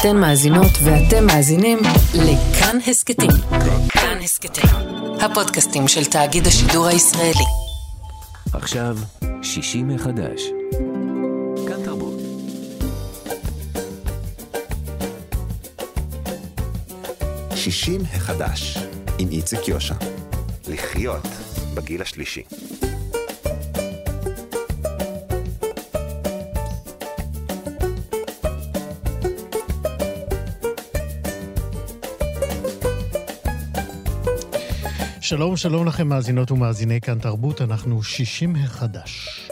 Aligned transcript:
אתן 0.00 0.16
מאזינות 0.16 0.72
ואתם 0.84 1.26
מאזינים 1.26 1.78
לכאן 2.14 2.78
הסכתים. 2.86 3.30
כאן 3.88 4.18
הסכתים, 4.22 4.70
הפודקאסטים 5.20 5.88
של 5.88 6.04
תאגיד 6.04 6.46
השידור 6.46 6.86
הישראלי. 6.86 7.44
עכשיו, 8.52 8.96
שישי 9.42 9.82
מחדש. 9.82 10.42
כאן 11.68 11.84
תרבות. 11.84 12.14
שישים 17.54 18.00
החדש, 18.14 18.78
עם 19.18 19.28
איציק 19.30 19.68
יושע. 19.68 19.94
לחיות 20.68 21.26
בגיל 21.74 22.02
השלישי. 22.02 22.42
שלום, 35.26 35.56
שלום 35.56 35.86
לכם 35.86 36.08
מאזינות 36.08 36.50
ומאזיני 36.50 37.00
כאן 37.00 37.18
תרבות, 37.18 37.62
אנחנו 37.62 38.02
שישים 38.02 38.56
החדש. 38.56 39.48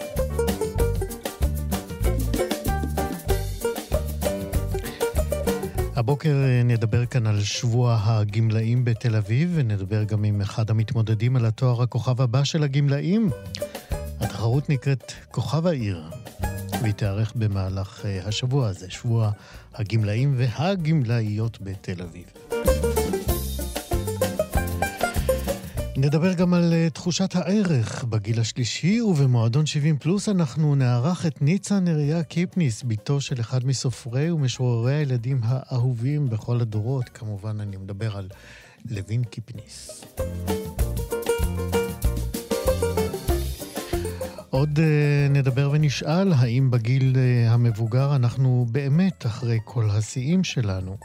הבוקר 5.96 6.34
אה, 6.44 6.62
נדבר 6.64 7.06
כאן 7.06 7.26
על 7.26 7.42
שבוע 7.42 8.00
הגמלאים 8.02 8.84
בתל 8.84 9.16
אביב, 9.16 9.50
ונדבר 9.54 10.04
גם 10.04 10.24
עם 10.24 10.40
אחד 10.40 10.70
המתמודדים 10.70 11.36
על 11.36 11.46
התואר 11.46 11.82
הכוכב 11.82 12.20
הבא 12.20 12.44
של 12.44 12.62
הגמלאים. 12.62 13.30
התחרות 14.20 14.68
נקראת 14.68 15.12
כוכב 15.30 15.66
העיר, 15.66 16.02
והיא 16.82 16.94
תיארך 16.94 17.32
במהלך 17.36 18.02
אה, 18.04 18.20
השבוע 18.24 18.68
הזה, 18.68 18.90
שבוע 18.90 19.30
הגמלאים 19.74 20.34
והגמלאיות 20.36 21.58
בתל 21.60 22.02
אביב. 22.02 22.24
נדבר 25.96 26.34
גם 26.34 26.54
על 26.54 26.72
uh, 26.72 26.90
תחושת 26.90 27.36
הערך 27.36 28.04
בגיל 28.04 28.40
השלישי, 28.40 29.00
ובמועדון 29.00 29.66
70 29.66 29.98
פלוס 29.98 30.28
אנחנו 30.28 30.74
נערך 30.74 31.26
את 31.26 31.42
ניצה 31.42 31.80
נריה 31.80 32.22
קיפניס, 32.22 32.82
בתו 32.86 33.20
של 33.20 33.40
אחד 33.40 33.66
מסופרי 33.66 34.30
ומשוררי 34.30 34.94
הילדים 34.94 35.40
האהובים 35.42 36.30
בכל 36.30 36.60
הדורות. 36.60 37.08
כמובן, 37.08 37.60
אני 37.60 37.76
מדבר 37.76 38.16
על 38.16 38.28
לוין 38.90 39.24
קיפניס. 39.24 40.04
עוד 44.50 44.78
uh, 44.78 44.82
נדבר 45.30 45.70
ונשאל 45.72 46.32
האם 46.32 46.70
בגיל 46.70 47.12
uh, 47.14 47.50
המבוגר 47.50 48.16
אנחנו 48.16 48.66
באמת 48.70 49.26
אחרי 49.26 49.58
כל 49.64 49.90
השיאים 49.90 50.44
שלנו. 50.44 50.96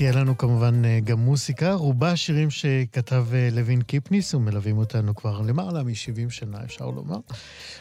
תהיה 0.00 0.12
לנו 0.12 0.38
כמובן 0.38 0.84
אה, 0.84 1.00
גם 1.04 1.18
מוסיקה, 1.18 1.72
רובה 1.72 2.16
שירים 2.16 2.50
שכתב 2.50 3.26
אה, 3.32 3.48
לוין 3.52 3.82
קיפניס, 3.82 4.34
ומלווים 4.34 4.78
אותנו 4.78 5.14
כבר 5.14 5.40
למעלה 5.40 5.82
מ-70 5.82 6.30
שנה, 6.30 6.58
אפשר 6.64 6.86
לומר. 6.86 7.16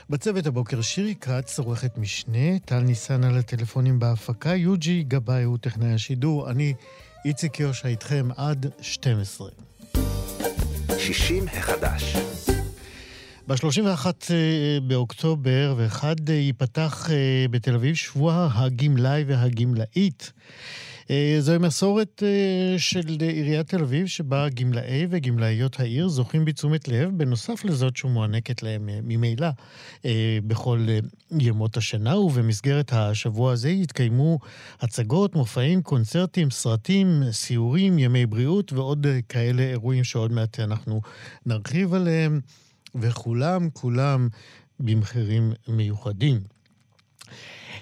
בצוות 0.10 0.46
הבוקר 0.46 0.82
שירי 0.82 1.16
כץ, 1.16 1.60
עורכת 1.60 1.98
משנה, 1.98 2.60
טל 2.66 2.80
ניסן 2.80 3.24
על 3.24 3.38
הטלפונים 3.38 4.00
בהפקה, 4.00 4.56
יוג'י 4.56 5.04
גבאי 5.04 5.44
הוא 5.44 5.58
טכנאי 5.58 5.94
השידור, 5.94 6.50
אני 6.50 6.74
איציק 7.26 7.60
יושע 7.60 7.88
איתכם 7.88 8.30
עד 8.38 8.66
12. 8.82 9.50
60 10.98 11.46
החדש. 11.48 12.16
ב-31 13.48 14.06
אה, 14.32 14.78
באוקטובר, 14.88 15.76
ואחד 15.78 16.30
ייפתח 16.30 17.10
בתל 17.52 17.76
אביב 17.76 17.96
שבוע 17.96 18.50
הגמלאי 18.54 19.24
והגמלאית. 19.28 20.32
אה, 21.12 21.38
זוהי 21.40 21.58
מסורת 21.58 22.24
אה, 22.26 22.80
של 22.80 23.18
עיריית 23.20 23.68
תל 23.68 23.82
אביב, 23.82 24.08
שבה 24.08 24.50
גמלאי 24.50 25.08
וגמלאיות 25.10 25.80
העיר 25.80 26.08
זוכים 26.08 26.46
בתשומת 26.46 26.88
לב, 26.88 27.10
בנוסף 27.18 27.66
לזאת 27.66 27.98
שמוענקת 27.98 28.64
להם 28.64 28.90
אה, 28.90 29.00
ממילא 29.04 29.48
בכל 30.48 30.88
ימות 31.40 31.78
השנה, 31.78 32.18
ובמסגרת 32.18 32.94
השבוע 32.94 33.52
הזה 33.52 33.70
יתקיימו 33.70 34.40
הצגות, 34.80 35.36
מופעים, 35.36 35.82
קונצרטים, 35.82 36.52
סרטים, 36.52 37.24
סיורים, 37.32 38.00
ימי 38.00 38.26
בריאות 38.26 38.74
ועוד 38.74 39.08
כאלה 39.30 39.64
אירועים 39.64 40.04
שעוד 40.04 40.32
מעט 40.32 40.60
אנחנו 40.60 41.02
נרחיב 41.46 41.94
עליהם, 41.94 42.40
וכולם, 42.96 43.70
כולם 43.70 44.28
במחירים 44.80 45.54
מיוחדים. 45.68 46.59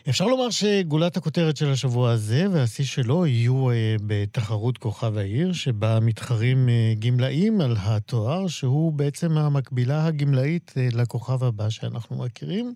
אפשר 0.09 0.25
לומר 0.25 0.49
שגולת 0.49 1.17
הכותרת 1.17 1.57
של 1.57 1.71
השבוע 1.71 2.11
הזה 2.11 2.45
והשיא 2.51 2.85
שלו 2.85 3.25
יהיו 3.25 3.69
אה, 3.71 3.95
בתחרות 4.05 4.77
כוכב 4.77 5.17
העיר, 5.17 5.53
שבה 5.53 5.99
מתחרים 6.01 6.69
אה, 6.69 6.93
גמלאים 6.99 7.61
על 7.61 7.75
התואר, 7.79 8.47
שהוא 8.47 8.93
בעצם 8.93 9.37
המקבילה 9.37 10.05
הגמלאית 10.05 10.73
אה, 10.77 10.87
לכוכב 10.93 11.43
הבא 11.43 11.69
שאנחנו 11.69 12.15
מכירים. 12.15 12.73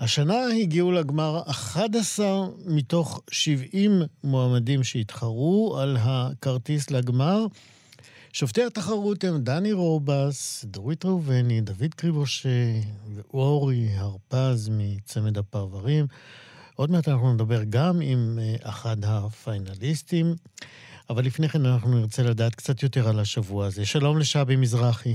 השנה 0.00 0.46
הגיעו 0.60 0.92
לגמר 0.92 1.42
11 1.46 2.46
מתוך 2.66 3.20
70 3.30 4.02
מועמדים 4.24 4.84
שהתחרו 4.84 5.78
על 5.80 5.96
הכרטיס 6.00 6.90
לגמר. 6.90 7.46
שופטי 8.32 8.64
התחרות 8.64 9.24
הם 9.24 9.38
דני 9.38 9.72
רובס, 9.72 10.64
דורית 10.64 11.04
ראובני, 11.04 11.60
דוד 11.60 11.94
קריבושה 11.96 12.48
ואורי 13.14 13.88
הרפז 13.96 14.70
מצמד 14.72 15.38
הפרברים. 15.38 16.06
עוד 16.74 16.90
מעט 16.90 17.08
אנחנו 17.08 17.34
נדבר 17.34 17.60
גם 17.70 18.00
עם 18.02 18.38
אה, 18.38 18.56
אחד 18.62 18.96
הפיינליסטים, 19.04 20.34
אבל 21.10 21.24
לפני 21.24 21.48
כן 21.48 21.66
אנחנו 21.66 21.98
נרצה 21.98 22.22
לדעת 22.22 22.54
קצת 22.54 22.82
יותר 22.82 23.08
על 23.08 23.20
השבוע 23.20 23.66
הזה. 23.66 23.86
שלום 23.86 24.18
לשבי 24.18 24.56
מזרחי. 24.56 25.14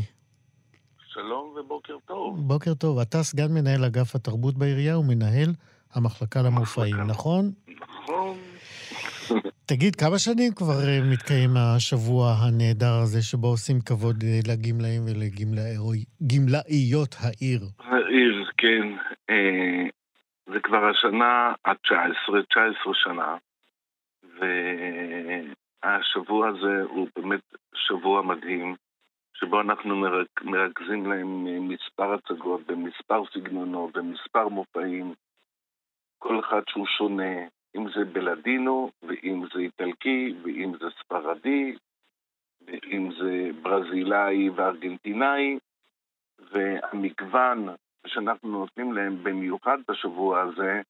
שלום 1.14 1.56
ובוקר 1.60 1.94
טוב. 2.06 2.48
בוקר 2.48 2.74
טוב. 2.74 3.00
אתה 3.00 3.24
סגן 3.24 3.54
מנהל 3.54 3.84
אגף 3.84 4.16
התרבות 4.16 4.58
בעירייה 4.58 5.00
ומנהל 5.00 5.54
המחלקה 5.94 6.42
למופעים, 6.42 6.96
נכון? 6.96 7.10
נכון. 7.10 7.52
תגיד, 9.66 9.96
כמה 9.96 10.20
שנים 10.20 10.54
כבר 10.56 10.80
אה, 10.88 11.00
מתקיים 11.12 11.50
השבוע 11.58 12.26
הנהדר 12.42 12.96
הזה, 13.04 13.22
שבו 13.22 13.48
עושים 13.48 13.76
כבוד 13.86 14.16
אה, 14.24 14.40
לגמלאים 14.52 15.02
ולגמלאיות 15.06 17.16
העיר? 17.24 17.62
העיר, 17.80 18.50
כן. 18.58 18.88
אה, 19.30 19.84
זה 20.54 20.60
כבר 20.64 20.90
השנה 20.90 21.54
ה-19, 21.66 22.44
19 22.50 22.94
שנה, 22.94 23.38
והשבוע 25.84 26.48
הזה 26.48 26.84
הוא 26.90 27.08
באמת 27.16 27.44
שבוע 27.76 28.22
מדהים, 28.22 28.76
שבו 29.34 29.62
אנחנו 29.62 29.96
מרכזים 30.44 31.06
להם 31.06 31.44
מספר 31.70 32.14
הצגות 32.14 32.62
במספר 32.68 33.24
סגנונות, 33.34 33.94
במספר 33.94 34.48
מופעים, 34.48 35.14
כל 36.20 36.40
אחד 36.40 36.62
שהוא 36.70 36.88
שונה, 36.98 37.36
אם 37.76 37.90
זה 37.96 38.06
בלדינו, 38.06 38.92
ואם 39.04 39.44
זה 39.54 39.60
איטלקי, 39.60 40.36
ואם 40.44 40.74
זה 40.80 40.86
ספרדי, 41.00 41.76
ואם 42.68 43.10
זה 43.20 43.50
ברזילאי 43.62 44.50
וארגנטינאי, 44.50 45.58
והמגוון 46.52 47.70
שאנחנו 48.08 48.50
נותנים 48.50 48.94
להם 48.94 49.24
במיוחד 49.24 49.78
בשבוע 49.88 50.42
הזה 50.42 50.82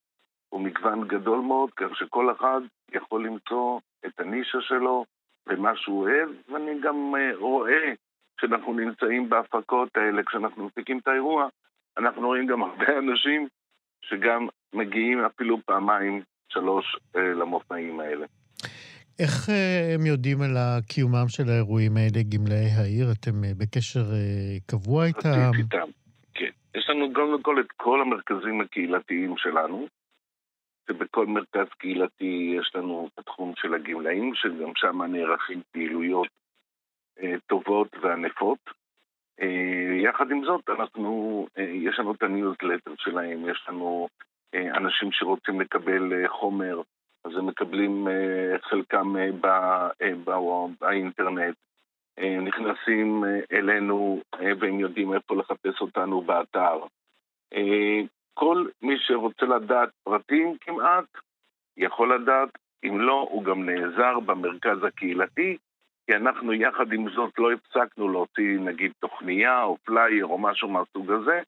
הוא 0.49 0.61
מגוון 0.61 1.07
גדול 1.07 1.39
מאוד, 1.39 1.71
כך 1.71 1.97
שכל 1.97 2.31
אחד 2.31 2.61
יכול 2.91 3.25
למצוא 3.25 3.79
את 4.05 4.19
הנישה 4.19 4.61
שלו 4.61 5.05
ומה 5.47 5.75
שהוא 5.75 6.01
אוהב, 6.01 6.29
ואני 6.49 6.79
גם 6.81 7.15
אה, 7.15 7.35
רואה 7.35 7.93
כשאנחנו 8.37 8.73
נמצאים 8.73 9.29
בהפקות 9.29 9.97
האלה, 9.97 10.23
כשאנחנו 10.23 10.65
מפיקים 10.65 10.97
את 10.97 11.07
האירוע, 11.07 11.47
אנחנו 11.97 12.27
רואים 12.27 12.47
גם 12.47 12.63
הרבה 12.63 12.97
אנשים 12.97 13.47
שגם 14.01 14.47
מגיעים 14.73 15.25
אפילו 15.25 15.57
פעמיים 15.65 16.21
שלוש 16.53 16.97
אה, 17.15 17.33
למופעים 17.33 17.99
האלה. 17.99 18.25
איך 19.19 19.49
אה, 19.49 19.95
הם 19.95 20.05
יודעים 20.05 20.41
על 20.41 20.55
קיומם 20.87 21.27
של 21.27 21.43
האירועים 21.49 21.97
האלה, 21.97 22.23
גמלאי 22.29 22.69
העיר? 22.77 23.07
אתם 23.11 23.43
אה, 23.43 23.51
בקשר 23.57 24.05
קבוע 24.67 25.05
איתם? 25.05 25.51
איתם, 25.57 25.89
כן. 26.33 26.51
יש 26.75 26.89
לנו 26.89 27.13
גם 27.13 27.33
לכל 27.39 27.59
את 27.59 27.71
כל 27.77 28.01
המרכזים 28.01 28.61
הקהילתיים 28.61 29.33
שלנו, 29.37 29.87
ובכל 30.89 31.25
מרכז 31.25 31.67
קהילתי 31.77 32.55
יש 32.59 32.71
לנו 32.75 33.09
את 33.13 33.19
התחום 33.19 33.53
של 33.55 33.73
הגמלאים, 33.73 34.31
שגם 34.35 34.71
שם 34.75 35.01
נערכים 35.01 35.61
פעילויות 35.71 36.27
טובות 37.47 37.87
וענפות. 38.01 38.59
יחד 40.03 40.31
עם 40.31 40.45
זאת, 40.45 40.69
אנחנו, 40.69 41.45
יש 41.57 41.99
לנו 41.99 42.11
את 42.11 42.23
הניוזלטר 42.23 42.93
שלהם, 42.97 43.49
יש 43.49 43.65
לנו 43.69 44.07
אנשים 44.53 45.11
שרוצים 45.11 45.61
לקבל 45.61 46.13
אה, 46.13 46.29
חומר, 46.29 46.81
אז 47.25 47.31
הם 47.37 47.47
מקבלים 47.47 48.07
אה, 48.07 48.59
חלקם 48.61 49.17
אה, 49.17 50.11
באינטרנט, 50.79 51.55
נכנסים 52.41 53.23
אלינו 53.51 54.21
והם 54.59 54.79
יודעים 54.79 55.13
איפה 55.13 55.35
לחפש 55.35 55.81
אותנו 55.81 56.21
באתר. 56.21 56.79
כל 58.33 58.65
מי 58.81 58.95
שרוצה 58.97 59.45
לדעת 59.45 59.89
פרטים 60.03 60.57
כמעט, 60.61 61.05
יכול 61.77 62.15
לדעת, 62.15 62.49
אם 62.83 62.99
לא, 62.99 63.27
הוא 63.31 63.43
גם 63.43 63.69
נעזר 63.69 64.19
במרכז 64.19 64.83
הקהילתי, 64.83 65.57
כי 66.07 66.15
אנחנו 66.15 66.53
יחד 66.53 66.93
עם 66.93 67.09
זאת 67.09 67.33
לא 67.39 67.51
הפסקנו 67.51 68.09
להוציא 68.09 68.59
נגיד 68.59 68.91
תוכניה 68.99 69.63
או 69.63 69.77
פלייר 69.83 70.25
או 70.25 70.37
משהו 70.37 70.67
מהסוג 70.67 71.11
הזה, 71.11 71.41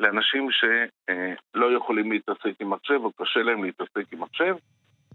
לאנשים 0.00 0.48
שלא 0.50 1.76
יכולים 1.76 2.12
להתעסק 2.12 2.60
עם 2.60 2.70
מחשב 2.70 3.00
או 3.04 3.12
קשה 3.12 3.40
להם 3.40 3.64
להתעסק 3.64 4.12
עם 4.12 4.20
מחשב. 4.20 4.54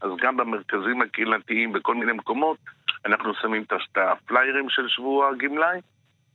אז 0.02 0.12
גם 0.18 0.38
במרכזים 0.38 1.02
הקהילתיים 1.02 1.74
בכל 1.74 1.96
מיני 1.96 2.12
מקומות 2.12 2.58
אנחנו 3.06 3.34
שמים 3.34 3.64
את 3.64 3.98
הפליירים 3.98 4.70
של 4.70 4.88
שבוע 4.88 5.30
הגמלאי 5.30 5.80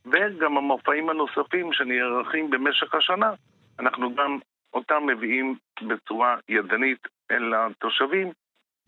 וגם 0.05 0.57
המופעים 0.57 1.09
הנוספים 1.09 1.73
שנערכים 1.73 2.49
במשך 2.49 2.95
השנה, 2.95 3.31
אנחנו 3.79 4.15
גם 4.15 4.37
אותם 4.73 5.03
מביאים 5.07 5.55
בצורה 5.87 6.35
ידנית 6.49 7.07
אל 7.31 7.53
התושבים, 7.53 8.31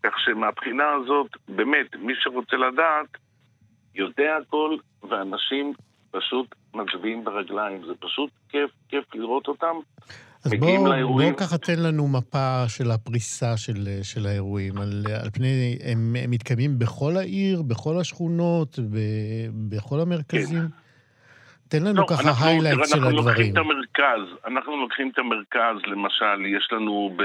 כך 0.02 0.18
שמבחינה 0.18 0.90
הזאת, 0.92 1.30
באמת, 1.48 1.96
מי 1.96 2.12
שרוצה 2.16 2.56
לדעת, 2.56 3.06
יודע 3.94 4.36
הכל, 4.36 4.76
ואנשים 5.08 5.72
פשוט 6.10 6.54
מצביעים 6.74 7.24
ברגליים. 7.24 7.86
זה 7.86 7.92
פשוט 8.00 8.30
כיף, 8.48 8.70
כיף 8.88 9.14
לראות 9.14 9.48
אותם. 9.48 9.76
אז 10.44 10.52
בואו 10.60 11.08
בוא 11.08 11.32
ככה 11.36 11.58
תן 11.58 11.82
לנו 11.86 12.08
מפה 12.08 12.64
של 12.68 12.90
הפריסה 12.90 13.56
של, 13.56 14.02
של 14.02 14.26
האירועים. 14.26 14.78
על, 14.78 15.04
על 15.22 15.30
פני, 15.30 15.78
הם, 15.84 16.16
הם 16.24 16.30
מתקיימים 16.30 16.78
בכל 16.78 17.16
העיר, 17.16 17.62
בכל 17.62 17.98
השכונות, 18.00 18.78
ב, 18.78 18.96
בכל 19.68 20.00
המרכזים? 20.00 20.60
כן. 20.60 20.84
תן 21.68 21.82
לנו 21.82 22.00
לא, 22.00 22.06
ככה 22.10 22.48
highlight 22.48 22.78
של 22.84 23.04
הדברים. 23.04 23.18
אנחנו 23.18 23.22
לוקחים 23.22 23.52
את 23.52 23.58
המרכז, 23.58 24.38
אנחנו 24.46 24.76
לוקחים 24.76 25.10
את 25.10 25.18
המרכז, 25.18 25.76
למשל, 25.86 26.46
יש 26.46 26.68
לנו 26.72 27.14
ב... 27.16 27.22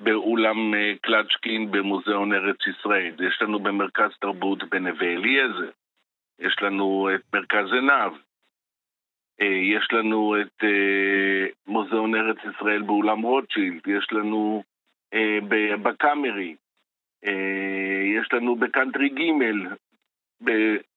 באולם 0.00 0.74
אה, 0.74 0.92
קלצ'קין 1.02 1.70
במוזיאון 1.70 2.32
ארץ 2.32 2.56
ישראל, 2.66 3.14
יש 3.28 3.42
לנו 3.42 3.58
במרכז 3.58 4.10
תרבות 4.20 4.58
בנווה 4.70 5.06
אליעזר, 5.06 5.70
יש 6.40 6.56
לנו 6.62 7.08
את 7.14 7.20
מרכז 7.34 7.72
עינב, 7.72 8.12
יש 9.44 9.88
לנו 9.92 10.40
את 10.40 10.64
אה, 10.64 11.46
מוזיאון 11.66 12.14
ארץ 12.14 12.36
ישראל 12.44 12.82
באולם 12.82 13.22
רוטשילד, 13.22 13.80
יש 13.86 14.12
לנו 14.12 14.62
בקאמרי, 15.82 16.56
יש 18.18 18.32
לנו 18.32 18.56
בקאנטרי 18.56 19.08
ג', 19.08 19.32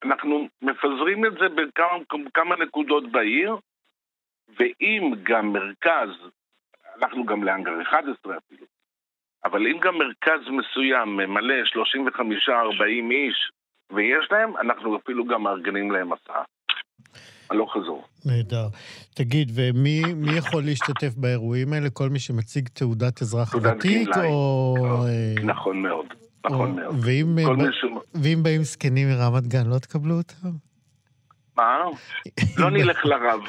אנחנו 0.04 0.48
מפזרים 0.62 1.26
את 1.26 1.32
זה 1.32 1.48
בכמה 2.04 2.56
נקודות 2.56 3.12
בעיר, 3.12 3.56
ואם 4.48 5.12
גם 5.22 5.52
מרכז, 5.52 6.08
הלכנו 6.94 7.24
גם 7.24 7.44
לאנגר 7.44 7.82
11 7.82 8.36
אפילו, 8.36 8.66
אבל 9.44 9.66
אם 9.66 9.78
גם 9.78 9.98
מרכז 9.98 10.48
מסוים 10.48 11.16
ממלא 11.16 11.54
35-40 11.64 13.10
איש 13.10 13.50
ויש 13.90 14.28
להם, 14.30 14.56
אנחנו 14.56 14.96
אפילו 14.96 15.24
גם 15.24 15.42
מארגנים 15.42 15.90
להם 15.90 16.12
הסעה. 16.12 16.44
הלוך 17.50 17.72
חזור. 17.72 18.04
נהדר. 18.24 18.68
תגיד, 19.14 19.52
ומי 19.54 20.02
יכול 20.38 20.64
להשתתף 20.64 21.14
באירועים 21.16 21.72
האלה? 21.72 21.90
כל 21.90 22.08
מי 22.08 22.18
שמציג 22.18 22.68
תעודת 22.68 23.22
אזרח 23.22 23.54
ותיק, 23.54 24.08
או... 24.16 24.76
אה, 25.06 25.34
נכון 25.44 25.82
מאוד. 25.82 26.06
נכון 26.46 26.76
מאוד. 26.76 26.96
ואם, 27.02 27.36
ב... 27.36 27.40
ואם 28.14 28.42
באים 28.42 28.62
זקנים 28.62 29.08
מרמת 29.08 29.46
גן, 29.46 29.66
לא 29.66 29.78
תקבלו 29.78 30.14
אותם? 30.14 30.48
מה? 31.56 31.78
לא 32.58 32.70
נלך 32.70 33.04
לרב. 33.06 33.40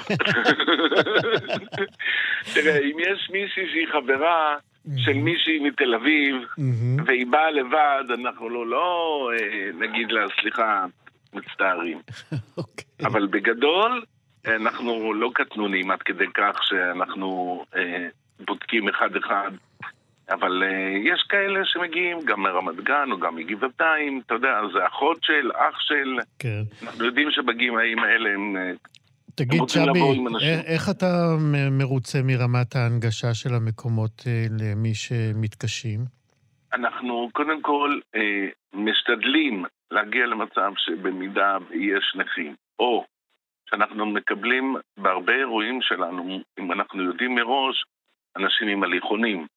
תראה, 2.54 2.78
אם 2.78 2.98
יש 3.00 3.30
מישהי 3.32 3.64
שהיא 3.72 3.88
חברה 3.92 4.56
של 4.98 5.14
מישהי 5.14 5.60
מתל 5.60 5.96
אביב, 5.96 6.36
והיא 7.06 7.28
באה 7.28 7.52
לבד, 7.52 8.04
אנחנו 8.20 8.50
לא, 8.50 8.68
לא 8.68 9.30
אה, 9.34 9.88
נגיד 9.88 10.12
לה, 10.12 10.26
סליחה, 10.42 10.86
מצטערים. 11.36 12.00
אוקיי. 12.58 12.86
אבל 13.06 13.28
בגדול, 13.28 14.04
אנחנו 14.48 15.14
לא 15.14 15.32
קטנונים 15.34 15.92
עד 15.92 16.02
כדי 16.02 16.26
כך 16.34 16.60
שאנחנו 16.64 17.64
אה, 17.76 18.08
בודקים 18.40 18.90
אחד-אחד 18.90 19.52
אבל 20.30 20.64
uh, 20.64 21.14
יש 21.14 21.24
כאלה 21.30 21.60
שמגיעים 21.64 22.18
גם 22.26 22.42
מרמת 22.42 22.84
גן 22.84 23.12
או 23.12 23.20
גם 23.20 23.36
מגבעתיים, 23.36 24.22
אתה 24.26 24.34
יודע, 24.34 24.62
זה 24.74 24.88
אחות 24.88 25.18
של, 25.22 25.52
אח 25.52 25.80
של. 25.80 26.18
כן. 26.40 26.62
אנחנו 26.84 27.06
יודעים 27.06 27.28
שבגילאים 27.32 28.00
האלה 28.00 28.30
הם... 28.30 28.58
אה, 28.58 28.72
תגיד, 29.36 29.62
שבי, 29.70 30.02
איך 30.66 30.90
אתה 30.90 31.36
מרוצה 31.72 32.22
מרמת 32.24 32.76
ההנגשה 32.76 33.34
של 33.34 33.54
המקומות 33.54 34.22
uh, 34.22 34.64
למי 34.64 34.94
שמתקשים? 34.94 36.00
אנחנו 36.76 37.30
קודם 37.34 37.62
כל 37.62 38.00
uh, 38.16 38.20
משתדלים 38.74 39.66
להגיע 39.92 40.26
למצב 40.26 40.72
שבמידה 40.78 41.58
יש 41.72 42.16
נכים, 42.16 42.56
או 42.80 43.06
שאנחנו 43.70 44.06
מקבלים 44.06 44.76
בהרבה 44.98 45.34
אירועים 45.34 45.82
שלנו, 45.82 46.42
אם 46.60 46.72
אנחנו 46.72 47.04
יודעים 47.04 47.36
מראש, 47.36 47.84
אנשים 48.38 48.68
עם 48.68 48.84
הליכונים, 48.84 49.48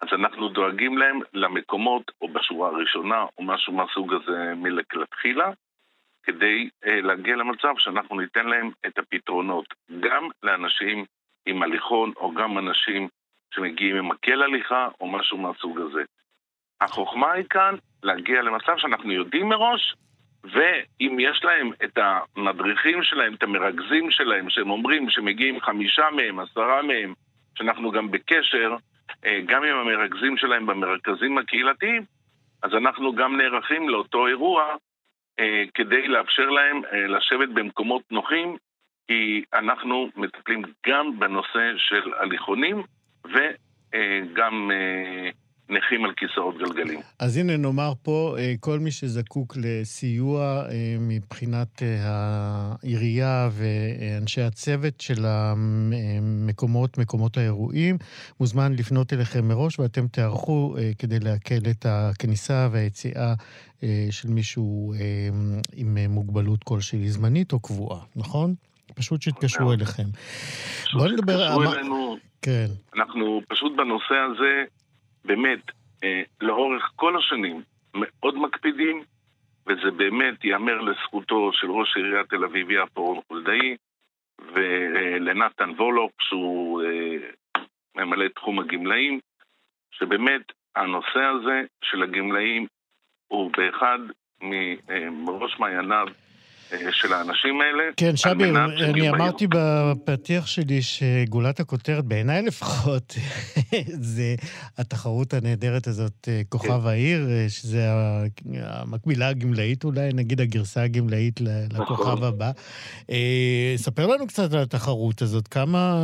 אז 0.00 0.08
אנחנו 0.12 0.48
דואגים 0.48 0.98
להם 0.98 1.20
למקומות, 1.32 2.10
או 2.20 2.28
בשורה 2.28 2.68
הראשונה, 2.68 3.24
או 3.38 3.44
משהו 3.44 3.72
מהסוג 3.72 4.14
הזה 4.14 4.54
מלכתחילה, 4.56 5.50
כדי 6.22 6.68
אה, 6.86 7.00
להגיע 7.00 7.36
למצב 7.36 7.74
שאנחנו 7.78 8.20
ניתן 8.20 8.46
להם 8.46 8.70
את 8.86 8.98
הפתרונות, 8.98 9.66
גם 10.00 10.28
לאנשים 10.42 11.04
עם 11.46 11.62
הליכון, 11.62 12.12
או 12.16 12.34
גם 12.34 12.58
אנשים 12.58 13.08
שמגיעים 13.54 13.96
עם 13.96 14.08
מקל 14.08 14.42
הליכה, 14.42 14.88
או 15.00 15.06
משהו 15.06 15.38
מהסוג 15.38 15.80
הזה. 15.80 16.02
החוכמה 16.80 17.32
היא 17.32 17.44
כאן 17.50 17.74
להגיע 18.02 18.42
למצב 18.42 18.72
שאנחנו 18.76 19.12
יודעים 19.12 19.48
מראש, 19.48 19.94
ואם 20.44 21.16
יש 21.20 21.44
להם 21.44 21.70
את 21.84 21.98
המדריכים 21.98 23.02
שלהם, 23.02 23.34
את 23.34 23.42
המרכזים 23.42 24.10
שלהם, 24.10 24.50
שהם 24.50 24.70
אומרים 24.70 25.10
שמגיעים 25.10 25.60
חמישה 25.60 26.04
מהם, 26.16 26.38
עשרה 26.38 26.82
מהם, 26.82 27.14
שאנחנו 27.58 27.90
גם 27.90 28.10
בקשר, 28.10 28.76
אה, 29.24 29.40
גם 29.46 29.62
עם 29.64 29.76
המרכזים 29.76 30.36
שלהם 30.36 30.66
במרכזים 30.66 31.38
הקהילתיים, 31.38 32.02
אז 32.62 32.70
אנחנו 32.74 33.14
גם 33.14 33.36
נערכים 33.36 33.88
לאותו 33.88 34.26
אירוע 34.26 34.76
אה, 35.40 35.64
כדי 35.74 36.08
לאפשר 36.08 36.50
להם 36.50 36.82
אה, 36.92 37.06
לשבת 37.06 37.48
במקומות 37.48 38.02
נוחים, 38.10 38.56
כי 39.08 39.44
אנחנו 39.54 40.08
מטפלים 40.16 40.62
גם 40.86 41.18
בנושא 41.18 41.72
של 41.76 42.14
הליכונים 42.14 42.82
וגם 43.24 44.70
נכים 45.68 46.04
על 46.04 46.12
כיסאות 46.16 46.58
גלגלים. 46.58 47.00
אז 47.18 47.36
הנה 47.36 47.56
נאמר 47.56 47.92
פה, 48.02 48.36
אה, 48.38 48.54
כל 48.60 48.78
מי 48.78 48.90
שזקוק 48.90 49.56
לסיוע 49.56 50.64
אה, 50.68 50.96
מבחינת 51.00 51.82
אה, 51.82 51.98
העירייה 52.02 53.48
ואנשי 53.52 54.40
הצוות 54.40 55.00
של 55.00 55.24
המקומות, 55.26 56.98
מקומות 56.98 57.36
האירועים, 57.36 57.96
מוזמן 58.40 58.72
לפנות 58.72 59.12
אליכם 59.12 59.48
מראש 59.48 59.78
ואתם 59.78 60.06
תיערכו 60.06 60.74
כדי 60.98 61.18
להקל 61.20 61.60
את 61.70 61.86
הכניסה 61.88 62.68
והיציאה 62.72 63.34
של 64.10 64.28
מישהו 64.28 64.94
עם 65.76 65.98
מוגבלות 66.08 66.64
כלשהי 66.64 67.08
זמנית 67.08 67.52
או 67.52 67.60
קבועה, 67.60 68.00
נכון? 68.16 68.54
פשוט 68.94 69.22
שיתקשרו 69.22 69.72
אליכם. 69.72 70.02
בואו 70.92 71.08
נדבר... 71.08 71.38
שיתקשרו 71.38 71.72
אלינו. 71.72 72.16
כן. 72.42 72.66
אנחנו 72.96 73.40
פשוט 73.48 73.72
בנושא 73.76 74.14
הזה... 74.14 74.64
באמת, 75.26 75.60
אה, 76.04 76.22
לאורך 76.40 76.92
כל 76.96 77.18
השנים 77.18 77.62
מאוד 77.94 78.38
מקפידים, 78.38 79.02
וזה 79.66 79.90
באמת 79.96 80.44
ייאמר 80.44 80.80
לזכותו 80.80 81.50
של 81.52 81.70
ראש 81.70 81.96
עיריית 81.96 82.28
תל 82.28 82.44
אביב-יפו 82.44 83.04
רון 83.04 83.20
חולדאי, 83.28 83.76
ולנתן 84.38 85.70
וולוק, 85.70 86.12
שהוא 86.20 86.82
אה, 86.82 87.16
ממלא 87.96 88.28
תחום 88.28 88.58
הגמלאים, 88.58 89.20
שבאמת 89.90 90.52
הנושא 90.76 91.20
הזה 91.20 91.62
של 91.84 92.02
הגמלאים 92.02 92.66
הוא 93.28 93.50
באחד 93.56 93.98
מראש 95.10 95.58
מעייניו 95.58 96.06
אה, 96.08 96.25
של 96.90 97.12
האנשים 97.12 97.60
האלה. 97.60 97.82
כן, 97.96 98.16
שבי, 98.16 98.50
אני 98.90 99.10
אמרתי 99.10 99.46
בפתיח 99.50 100.46
שלי 100.46 100.82
שגולת 100.82 101.60
הכותרת, 101.60 102.04
בעיניי 102.04 102.42
לפחות, 102.42 103.14
זה 104.14 104.34
התחרות 104.78 105.34
הנהדרת 105.34 105.86
הזאת, 105.86 106.28
אה, 106.28 106.40
כוכב 106.48 106.80
כן. 106.80 106.88
העיר, 106.88 107.28
אה, 107.30 107.44
שזה 107.48 107.88
המקבילה 108.62 109.28
הגמלאית 109.28 109.84
אולי, 109.84 110.10
נגיד 110.14 110.40
הגרסה 110.40 110.82
הגמלאית 110.82 111.40
לכוכב 111.72 112.12
נכון. 112.12 112.24
הבא. 112.24 112.50
ספר 113.76 114.06
לנו 114.06 114.26
קצת 114.26 114.52
על 114.52 114.62
התחרות 114.62 115.22
הזאת, 115.22 115.48
כמה... 115.48 115.96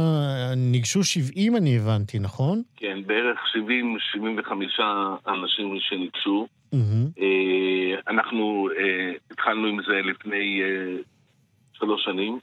ניגשו 0.56 1.04
70, 1.04 1.56
אני 1.56 1.76
הבנתי, 1.76 2.18
נכון? 2.18 2.62
כן, 2.76 2.98
בערך 3.06 3.38
70-75 4.46 4.52
אנשים 5.28 5.76
שניגשו. 5.80 6.46
אה, 6.74 8.00
אנחנו 8.08 8.68
אה, 8.78 9.12
התחלנו 9.30 9.66
עם 9.66 9.82
זה 9.86 10.00
לפני 10.02 10.62
אה, 10.62 10.96
שלוש 11.72 12.04
שנים, 12.04 12.38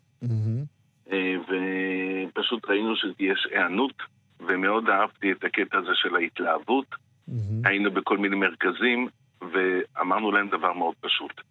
ופשוט 1.48 2.70
ראינו 2.70 2.96
שיש 2.96 3.48
היענות 3.52 3.94
ומאוד 4.40 4.90
אהבתי 4.90 5.32
את 5.32 5.44
הקטע 5.44 5.78
הזה 5.78 5.92
של 5.94 6.16
ההתלהבות. 6.16 6.86
מהמם. 7.28 7.66
היינו 7.66 7.92
בכל 7.92 8.18
מיני 8.18 8.36
מרכזים, 8.36 9.08
ואמרנו 9.42 10.32
להם 10.32 10.50
דבר 10.50 10.74
מאוד 10.74 10.96
פשוט. 11.02 11.42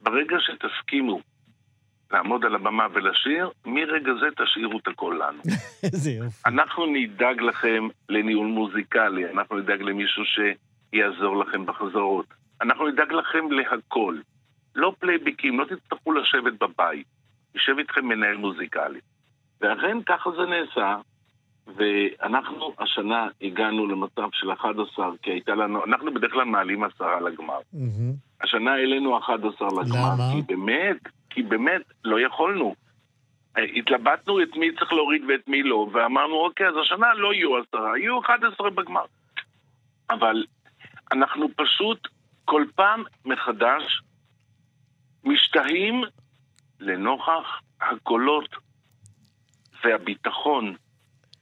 ברגע 0.00 0.36
שתסכימו 0.40 1.20
לעמוד 2.12 2.44
על 2.44 2.54
הבמה 2.54 2.86
ולשיר, 2.92 3.50
מרגע 3.66 4.12
זה 4.20 4.44
תשאירו 4.44 4.78
את 4.78 4.88
הכל 4.88 5.20
לנו. 5.20 5.42
איזה 5.92 6.10
יופי. 6.10 6.42
אנחנו 6.46 6.86
נדאג 6.86 7.40
לכם 7.40 7.88
לניהול 8.08 8.46
מוזיקלי, 8.46 9.30
אנחנו 9.30 9.58
נדאג 9.58 9.82
למישהו 9.82 10.24
שיעזור 10.90 11.36
לכם 11.36 11.66
בחזרות. 11.66 12.26
אנחנו 12.62 12.88
נדאג 12.88 13.12
לכם 13.12 13.50
להכל. 13.50 14.18
לא 14.74 14.92
פלייבקים, 14.98 15.60
לא 15.60 15.64
תצטרכו 15.64 16.12
לשבת 16.12 16.52
בבית. 16.60 17.06
יישב 17.54 17.78
איתכם 17.78 18.06
מנהל 18.06 18.36
מוזיקלי. 18.36 19.00
ואכן 19.60 20.02
ככה 20.02 20.30
זה 20.30 20.42
נעשה, 20.46 20.96
ואנחנו 21.76 22.72
השנה 22.78 23.28
הגענו 23.42 23.86
למצב 23.86 24.28
של 24.32 24.52
11, 24.52 25.10
כי 25.22 25.30
הייתה 25.30 25.54
לנו, 25.54 25.84
אנחנו 25.84 26.14
בדרך 26.14 26.32
כלל 26.32 26.44
מעלים 26.44 26.84
עשרה 26.84 27.20
לגמר. 27.20 27.58
מהמם. 27.72 28.12
השנה 28.40 28.72
העלינו 28.72 29.18
11 29.18 29.68
לגמר. 29.68 30.14
למה? 30.14 30.24
כי 30.32 30.42
באמת, 30.42 30.96
כי 31.30 31.42
באמת, 31.42 31.82
לא 32.04 32.20
יכולנו. 32.20 32.74
אה, 33.56 33.62
התלבטנו 33.62 34.42
את 34.42 34.56
מי 34.56 34.72
צריך 34.78 34.92
להוריד 34.92 35.22
ואת 35.28 35.48
מי 35.48 35.62
לא, 35.62 35.88
ואמרנו, 35.92 36.34
אוקיי, 36.34 36.68
אז 36.68 36.74
השנה 36.82 37.14
לא 37.14 37.32
יהיו 37.32 37.56
עשרה, 37.56 37.98
יהיו 37.98 38.20
11 38.20 38.70
בגמר. 38.70 39.04
אבל 40.10 40.44
אנחנו 41.12 41.48
פשוט 41.56 42.08
כל 42.44 42.64
פעם 42.74 43.02
מחדש 43.24 44.02
משתהים 45.24 46.02
לנוכח 46.80 47.60
הקולות 47.80 48.48
והביטחון 49.84 50.74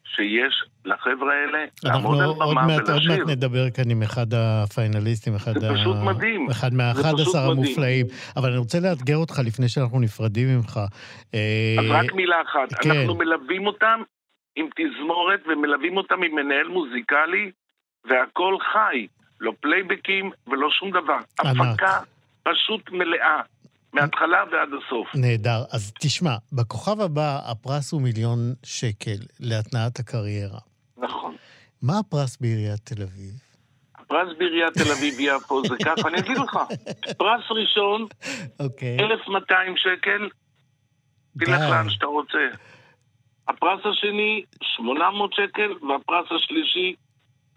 שיש 0.05 0.65
לחבר'ה 0.85 1.35
האלה 1.35 1.65
אנחנו 1.85 2.13
לעמוד 2.13 2.21
על 2.21 2.27
עוד 2.27 2.37
במה 2.39 2.67
מעט, 2.67 2.79
עוד 2.79 2.89
מעט 2.89 2.89
ולשיר. 2.89 3.25
נדבר 3.25 3.71
כאן 3.71 3.91
עם 3.91 4.03
אחד 4.03 4.27
הפיינליסטים, 4.35 5.35
אחד, 5.35 5.59
זה 5.59 5.69
פשוט 5.75 5.97
מדהים. 6.05 6.51
אחד 6.51 6.71
זה 6.71 6.77
מה-11 6.77 6.97
פשוט 6.97 7.35
מדהים. 7.35 7.51
המופלאים. 7.51 8.07
אבל 8.37 8.49
אני 8.49 8.59
רוצה 8.59 8.79
לאתגר 8.81 9.17
אותך 9.17 9.41
לפני 9.47 9.69
שאנחנו 9.69 10.01
נפרדים 10.01 10.49
ממך. 10.49 10.81
אה, 11.35 11.77
אז 11.79 11.85
רק 11.91 12.13
מילה 12.13 12.37
אחת, 12.43 12.75
כן. 12.83 12.91
אנחנו 12.91 13.15
מלווים 13.15 13.67
אותם 13.67 14.01
עם 14.57 14.67
תזמורת 14.77 15.41
ומלווים 15.49 15.97
אותם 15.97 16.23
עם 16.23 16.35
מנהל 16.35 16.69
מוזיקלי, 16.69 17.51
והכל 18.05 18.57
חי, 18.73 19.07
לא 19.41 19.53
פלייבקים 19.61 20.31
ולא 20.47 20.69
שום 20.71 20.91
דבר. 20.91 21.19
ענק. 21.45 21.61
הפקה 21.61 22.01
פשוט 22.43 22.91
מלאה, 22.91 23.41
מההתחלה 23.93 24.45
ועד 24.53 24.69
הסוף. 24.69 25.09
נהדר. 25.15 25.65
אז 25.73 25.93
תשמע, 26.01 26.37
בכוכב 26.53 27.01
הבא 27.01 27.39
הפרס 27.51 27.93
הוא 27.93 28.03
מיליון 28.03 28.39
שקל 28.65 29.19
להתנעת 29.41 29.99
הקריירה. 29.99 30.61
נכון. 30.97 31.37
מה 31.83 31.99
הפרס 31.99 32.37
בעיריית 32.41 32.81
תל 32.85 33.03
אביב? 33.03 33.33
הפרס 33.95 34.29
בעיריית 34.39 34.73
תל 34.73 34.93
אביב-יפו 34.93 35.63
זה 35.69 35.75
ככה, 35.85 36.09
אני 36.09 36.19
אגיד 36.19 36.37
לך. 36.37 36.59
פרס 37.19 37.45
ראשון, 37.51 38.07
אוקיי. 38.61 38.97
1,200 39.01 39.77
שקל, 39.77 40.29
תלך. 41.39 41.61
לאן 41.71 41.91
שאתה 41.91 42.07
רוצה. 42.07 42.49
הפרס 43.49 43.81
השני, 43.85 44.45
800 44.63 45.33
שקל, 45.33 45.87
והפרס 45.89 46.27
השלישי, 46.37 46.95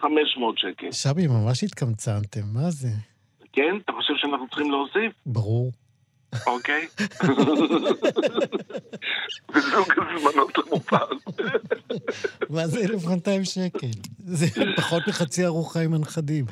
500 0.01 0.57
שקל. 0.57 0.91
שבי, 0.91 1.27
ממש 1.27 1.63
התקמצנתם, 1.63 2.41
מה 2.53 2.69
זה? 2.71 2.89
כן? 3.53 3.77
אתה 3.85 3.91
חושב 3.91 4.13
שאנחנו 4.17 4.47
צריכים 4.47 4.71
להוסיף? 4.71 5.13
ברור. 5.25 5.71
אוקיי? 6.47 6.87
וזוג 9.55 9.87
הזמנות 10.15 10.57
למופע. 10.57 10.97
מה 12.49 12.67
זה 12.67 12.79
1,200 12.79 13.45
שקל? 13.45 13.87
זה 14.19 14.45
פחות 14.75 15.07
מחצי 15.07 15.45
ארוחה 15.45 15.81
עם 15.81 15.93
הנכדים. 15.93 16.45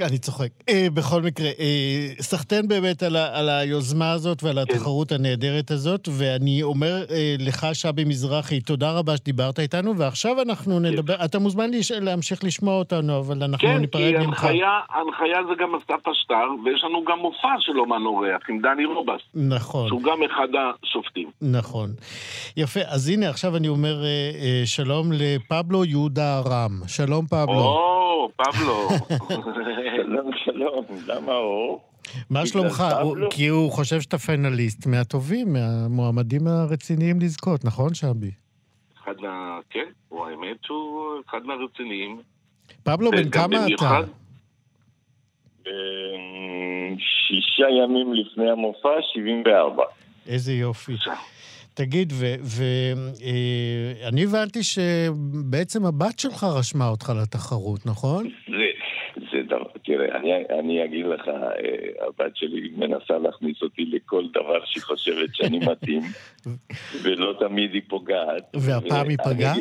אני 0.00 0.18
צוחק. 0.18 0.48
אה, 0.68 0.86
בכל 0.94 1.22
מקרה, 1.22 1.46
אה, 1.46 2.08
סחטיין 2.20 2.68
באמת 2.68 3.02
על, 3.02 3.48
היוזמה 3.48 4.12
הזאת 4.12 4.42
ועל 4.42 4.58
התחרות 4.58 5.12
הנהדרת 5.12 5.70
הזאת, 5.70 6.08
ואני 6.18 6.62
אומר 6.62 7.04
אה, 7.10 7.34
לך, 7.38 7.66
שבי 7.72 8.04
מזרחי, 8.04 8.60
תודה 8.60 8.92
רבה 8.92 9.16
שדיברת 9.16 9.58
איתנו, 9.58 9.98
ועכשיו 9.98 10.42
אנחנו 10.42 10.80
נדבר, 10.80 11.14
אתה 11.24 11.38
מוזמן 11.38 11.70
להמשיך 12.00 12.44
לשמוע 12.44 12.74
אותנו, 12.74 13.18
אבל 13.18 13.42
אנחנו 13.42 13.68
כן, 13.68 13.76
ניפרד 13.76 14.02
כי 14.02 14.26
ממך. 14.26 14.44
הנחיה, 14.44 14.80
הנחיה 14.90 15.38
זה 15.48 15.54
גם 15.62 15.74
אסף 15.74 16.08
אשטר, 16.08 16.48
ויש 16.64 16.84
לנו 16.84 17.04
גם 17.04 17.18
מופע 17.18 17.54
של 17.58 17.80
אומן 17.80 18.06
אורח 18.06 18.40
עם 18.48 18.60
דני 18.62 18.84
רובס, 18.84 19.20
נכון. 19.34 19.88
שהוא 19.88 20.02
גם 20.02 20.18
אחד 20.22 20.48
השופטים. 20.82 21.30
נכון. 21.42 21.90
יפה, 22.56 22.80
אז 22.86 23.08
הנה, 23.08 23.28
עכשיו 23.28 23.56
אני 23.56 23.68
אומר 23.68 24.02
שלום 24.64 25.06
לפבלו 25.12 25.84
יהודה 25.84 26.40
רם. 26.40 26.80
שלום, 26.86 27.26
פבלו. 27.26 27.52
או, 27.52 28.28
פבלו. 28.36 28.88
שלום, 29.96 30.30
שלום, 30.44 30.84
למה 31.06 31.32
אור? 31.32 31.80
מה 32.30 32.46
שלומך? 32.46 32.84
הוא-? 33.02 33.16
כי 33.30 33.46
הוא 33.46 33.72
חושב 33.72 34.00
שאתה 34.00 34.18
פיינליסט 34.18 34.86
מהטובים, 34.86 35.52
מהמועמדים 35.52 36.46
הרציניים 36.46 37.20
לזכות, 37.20 37.64
נכון, 37.64 37.94
שבי? 37.94 38.30
אחד 39.02 39.14
מה... 39.20 39.58
כן, 39.70 39.84
הוא 40.08 40.26
האמת 40.26 40.56
שהוא 40.62 41.20
אחד 41.28 41.40
מהרציניים. 41.44 42.20
פבלו, 42.82 43.10
בן 43.10 43.30
כמה 43.30 43.66
אתה? 43.74 44.00
אמ, 45.66 45.72
שישה 46.98 47.66
ימים 47.82 48.12
לפני 48.14 48.50
המופע, 48.50 48.88
74. 49.14 49.82
איזה 50.26 50.52
יופי. 50.52 50.92
תגיד, 51.74 52.12
ואני 54.02 54.24
הבנתי 54.24 54.62
שבעצם 54.62 55.86
הבת 55.86 56.18
שלך 56.18 56.44
רשמה 56.44 56.88
אותך 56.88 57.12
לתחרות, 57.22 57.86
נכון? 57.86 58.28
זה, 58.48 58.61
זה 59.32 59.42
דבר, 59.42 59.70
תראה, 59.84 60.16
אני, 60.16 60.32
אני 60.58 60.84
אגיד 60.84 61.06
לך, 61.06 61.28
אה, 61.28 62.06
הבת 62.06 62.36
שלי 62.36 62.70
מנסה 62.76 63.18
להכניס 63.18 63.62
אותי 63.62 63.84
לכל 63.84 64.24
דבר 64.28 64.64
שהיא 64.64 64.82
חושבת 64.82 65.34
שאני 65.34 65.58
מתאים, 65.70 66.02
ולא 67.02 67.34
תמיד 67.38 67.74
היא 67.74 67.82
פוגעת. 67.88 68.44
והפעם 68.54 69.08
היא 69.08 69.18
פגעה? 69.18 69.54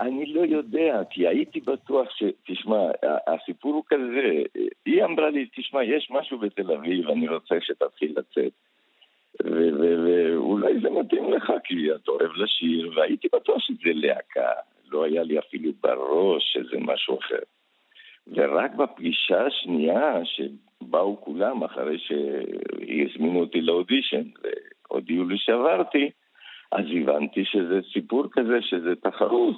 אני 0.00 0.26
לא 0.26 0.40
יודע, 0.40 1.00
כי 1.10 1.28
הייתי 1.28 1.60
בטוח 1.60 2.08
ש... 2.10 2.22
תשמע, 2.46 2.90
הסיפור 3.26 3.74
הוא 3.74 3.82
כזה, 3.86 4.42
היא 4.86 5.04
אמרה 5.04 5.30
לי, 5.30 5.46
תשמע, 5.56 5.84
יש 5.84 6.08
משהו 6.10 6.38
בתל 6.38 6.72
אביב, 6.72 7.08
אני 7.08 7.28
רוצה 7.28 7.54
שתתחיל 7.60 8.14
לצאת. 8.16 8.52
ואולי 9.44 10.80
זה 10.82 10.90
מתאים 10.90 11.32
לך, 11.32 11.52
כי 11.64 11.74
אתה 11.94 12.10
אוהב 12.10 12.30
לשיר, 12.36 12.92
והייתי 12.96 13.28
בטוח 13.32 13.58
שזה 13.58 13.90
להקה, 13.94 14.50
לא 14.90 15.04
היה 15.04 15.22
לי 15.22 15.38
אפילו 15.38 15.72
בראש 15.82 16.42
שזה 16.52 16.76
משהו 16.80 17.18
אחר. 17.18 17.42
ורק 18.26 18.74
בפגישה 18.74 19.46
השנייה, 19.46 20.14
שבאו 20.24 21.20
כולם 21.20 21.64
אחרי 21.64 21.98
שהזמינו 21.98 23.40
אותי 23.40 23.60
לאודישן, 23.60 24.22
והודיעו 24.90 25.24
לי 25.24 25.38
שעברתי, 25.38 26.10
אז 26.72 26.84
הבנתי 27.02 27.44
שזה 27.44 27.80
סיפור 27.92 28.24
כזה, 28.32 28.62
שזה 28.62 28.94
תחרות. 28.96 29.56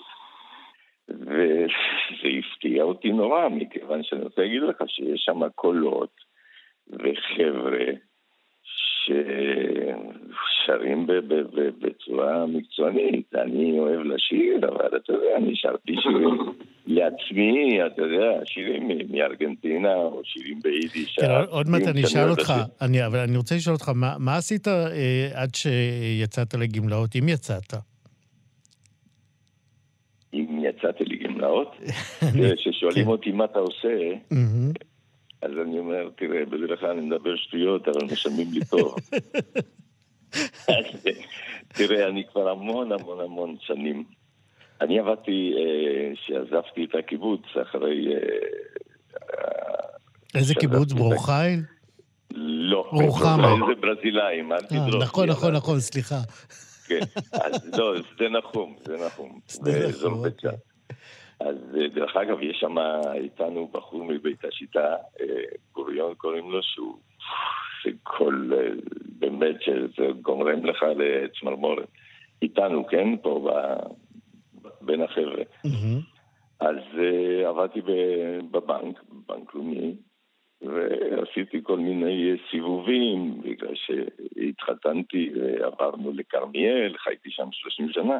וזה 1.09 2.29
הפתיע 2.39 2.83
אותי 2.83 3.13
נורא, 3.13 3.49
מכיוון 3.49 4.03
שאני 4.03 4.23
רוצה 4.23 4.43
להגיד 4.43 4.63
לך 4.63 4.83
שיש 4.87 5.21
שם 5.21 5.49
קולות 5.55 6.15
וחבר'ה 6.91 7.87
ששרים 9.05 11.07
בצורה 11.83 12.47
מקצוענית. 12.47 13.35
אני 13.35 13.79
אוהב 13.79 14.01
לשיר, 14.01 14.57
אבל 14.69 14.97
אתה 14.97 15.13
יודע, 15.13 15.37
אני 15.37 15.51
שרתי 15.55 15.93
שירים 16.03 16.39
לעצמי, 16.87 17.79
אתה 17.87 18.03
יודע, 18.03 18.41
שירים 18.45 18.89
מארגנטינה 19.11 19.95
או 19.95 20.21
שירים 20.25 20.61
ביידיש. 20.63 21.17
כן, 21.21 21.27
עוד- 21.49 21.69
מעט 21.69 21.83
אני 21.83 22.05
אשאל 22.05 22.31
אותך. 22.31 22.53
אני- 22.81 23.07
אבל 23.07 23.19
אני 23.19 23.37
רוצה 23.37 23.55
לשאול 23.55 23.75
אותך, 23.75 23.89
מה- 23.95 24.17
מה 24.19 24.37
עשית 24.37 24.69
אה, 24.69 24.85
עד 25.35 25.55
שיצאת 25.55 26.55
לגמלאות, 26.55 27.17
אם 27.17 27.29
יצאת? 27.29 27.75
אם 30.35 30.63
יצאתי 30.65 31.05
לגמלאות, 31.05 31.77
כששואלים 32.57 33.09
אותי 33.09 33.33
מה 33.33 33.45
אתה 33.45 33.59
עושה. 33.59 33.89
אז 35.45 35.51
אני 35.63 35.79
אומר, 35.79 36.09
תראה, 36.17 36.45
בדרך 36.45 36.81
כלל 36.81 36.91
אני 36.91 37.01
מדבר 37.01 37.37
שטויות, 37.37 37.89
אבל 37.89 38.05
משלמים 38.05 38.47
לי 38.53 38.61
טוב. 38.65 38.97
תראה, 41.77 42.09
אני 42.09 42.25
כבר 42.33 42.49
המון 42.49 42.93
המון 42.93 43.21
המון 43.21 43.57
שנים. 43.61 44.05
אני 44.81 44.99
עבדתי, 44.99 45.55
אה, 45.59 46.13
שעזבתי 46.27 46.85
את 46.85 46.95
הקיבוץ 46.99 47.43
אחרי... 47.63 48.15
אה, 48.15 48.19
אה, 49.23 49.85
איזה 50.35 50.55
קיבוץ, 50.55 50.93
ברור 50.93 51.27
חיל? 51.27 51.61
לא, 52.37 52.87
רוחמה. 52.93 53.55
זה 53.69 53.81
ברזילאים, 53.81 54.53
אל 54.53 54.61
תדרוש. 54.61 55.03
נכון, 55.03 55.29
נכון. 55.29 55.53
נכון, 55.53 55.81
סליחה. 55.81 56.21
כן, 56.87 57.01
אז 57.33 57.71
לא, 57.79 57.95
זה 58.19 58.29
נחום, 58.29 58.77
זה 58.87 58.97
נחום. 59.07 59.41
שדה 59.53 59.89
נחום. 59.89 60.23
אז 61.41 61.57
אה, 61.81 61.89
דרך 61.89 62.17
אגב, 62.17 62.43
יש 62.43 62.57
שם 62.61 62.79
איתנו 63.15 63.69
בחור 63.73 64.05
מבית 64.05 64.45
השיטה, 64.45 64.97
אה, 65.21 65.27
גוריון 65.73 66.15
קוראים 66.15 66.51
לו, 66.51 66.63
שהוא 66.63 66.99
זה 67.85 67.91
קול, 68.03 68.53
אה, 68.57 68.69
באמת, 69.19 69.63
שזה 69.63 70.07
גומרם 70.23 70.65
לך 70.65 70.83
לצמרמורת. 70.97 71.89
איתנו, 72.43 72.87
כן, 72.87 73.17
פה 73.23 73.49
ב- 73.51 74.05
בין 74.81 75.03
החבר'ה. 75.03 75.43
אז 76.61 76.77
uh, 76.77 77.49
עבדתי 77.49 77.81
בבנק, 78.51 79.03
בבנק 79.09 79.55
לאומי, 79.55 79.95
ועשיתי 80.63 81.61
כל 81.63 81.79
מיני 81.79 82.37
סיבובים, 82.51 83.41
בגלל 83.43 83.75
שהתחתנתי 83.75 85.31
ועברנו 85.35 86.13
לכרמיאל, 86.13 86.95
חייתי 86.99 87.31
שם 87.31 87.49
30 87.53 87.89
שנה. 87.93 88.19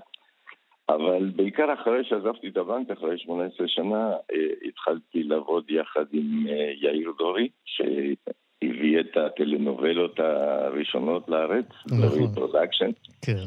אבל 0.89 1.31
בעיקר 1.37 1.75
אחרי 1.75 2.05
שעזבתי 2.05 2.49
את 2.49 2.57
הבנק, 2.57 2.91
אחרי 2.91 3.19
18 3.19 3.69
שנה, 3.69 4.11
אה, 4.11 4.69
התחלתי 4.69 5.23
לעבוד 5.23 5.71
יחד 5.71 6.05
עם 6.13 6.47
אה, 6.49 6.73
יאיר 6.81 7.13
דורי, 7.19 7.49
שהביא 7.65 9.01
את 9.01 9.17
הטלנובלות 9.17 10.21
הראשונות 10.21 11.29
לארץ, 11.29 11.67
נכון. 11.87 12.35
production. 12.35 12.91
כן. 13.27 13.45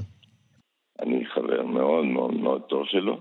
אני 1.00 1.25
חבר 1.25 1.65
מאוד 1.65 2.06
מאוד 2.06 2.34
מאוד 2.34 2.62
טוב 2.62 2.86
שלו, 2.86 3.20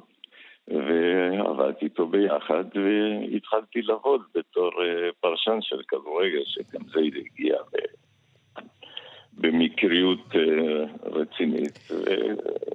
ועבדתי 0.69 1.85
איתו 1.85 2.07
ביחד, 2.07 2.65
והתחלתי 2.75 3.83
לעבוד 3.83 4.21
בתור 4.35 4.71
אה, 4.83 5.11
פרשן 5.21 5.59
של 5.61 5.83
כדורגל, 5.89 6.43
שגם 6.45 6.81
זה 6.93 7.01
הגיע 7.01 7.57
במקריות 9.39 10.35
אה, 10.35 10.41
רצינית. 11.03 11.79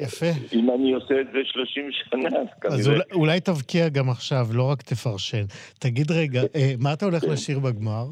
יפה. 0.02 0.26
אם 0.54 0.72
אני 0.76 0.94
עושה 0.94 1.22
את 1.22 1.28
זה 1.34 1.40
30 1.44 1.90
שנה, 1.92 2.28
אז 2.28 2.48
כנראה... 2.62 2.76
אז 2.76 2.88
אולי, 2.88 3.02
אולי 3.12 3.40
תבקיע 3.40 3.90
גם 3.90 4.10
עכשיו, 4.10 4.48
לא 4.54 4.72
רק 4.72 4.82
תפרשן. 4.82 5.44
תגיד 5.80 6.12
רגע, 6.12 6.42
אה, 6.56 6.74
מה 6.80 6.94
אתה 6.94 7.06
הולך 7.06 7.22
כן. 7.22 7.30
לשיר 7.32 7.60
בגמר? 7.60 8.06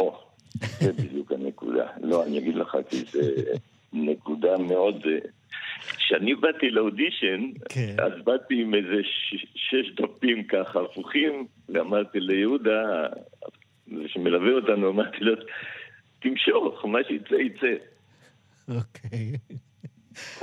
או, 0.00 0.18
זה 0.80 0.92
בדיוק 0.92 1.32
הנקודה. 1.32 1.86
לא, 2.10 2.24
אני 2.26 2.38
אגיד 2.38 2.54
לך, 2.54 2.76
כי 2.90 2.96
זה 2.96 3.42
נקודה 3.92 4.58
מאוד... 4.58 5.02
אה, 5.06 5.18
כשאני 5.96 6.34
באתי 6.34 6.70
לאודישן, 6.70 7.50
כן. 7.68 7.96
אז 7.98 8.12
באתי 8.24 8.54
עם 8.62 8.74
איזה 8.74 9.02
ש- 9.02 9.46
שש 9.54 9.94
דפים 9.96 10.44
ככה 10.44 10.80
הפוכים, 10.80 11.46
ואמרתי 11.68 12.20
ליהודה, 12.20 13.06
זה 13.86 14.08
שמלווה 14.08 14.52
אותנו, 14.52 14.90
אמרתי 14.90 15.16
לו, 15.20 15.34
תמשוך, 16.22 16.84
מה 16.84 16.98
שיצא 17.08 17.34
יצא. 17.34 17.74
אוקיי. 18.68 19.32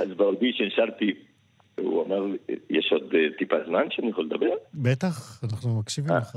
אז 0.00 0.08
באודישן 0.16 0.70
שרתי, 0.70 1.14
הוא 1.78 2.04
אמר, 2.06 2.26
יש 2.70 2.92
עוד 2.92 3.14
אה, 3.14 3.26
טיפה 3.38 3.56
זמן 3.66 3.84
שאני 3.90 4.10
יכול 4.10 4.24
לדבר? 4.24 4.54
בטח, 4.74 5.44
אנחנו 5.44 5.78
מקשיבים 5.80 6.12
אה. 6.12 6.18
לך. 6.18 6.36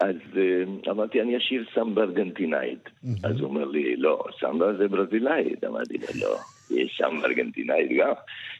אז 0.00 0.16
אה, 0.36 0.90
אמרתי, 0.92 1.22
אני 1.22 1.36
אשיר 1.36 1.64
סמבה 1.74 2.02
ארגנטינאית. 2.02 2.88
אז 3.24 3.40
הוא 3.40 3.48
אומר 3.48 3.64
לי, 3.64 3.96
לא, 3.96 4.24
סמבה 4.40 4.76
זה 4.76 4.88
ברזילאית. 4.88 5.64
אמרתי 5.64 5.98
לו, 5.98 6.06
לא, 6.20 6.36
יש 6.70 7.02
סמבה 7.02 7.26
ארגנטינאית 7.26 7.90
גם, 7.98 8.12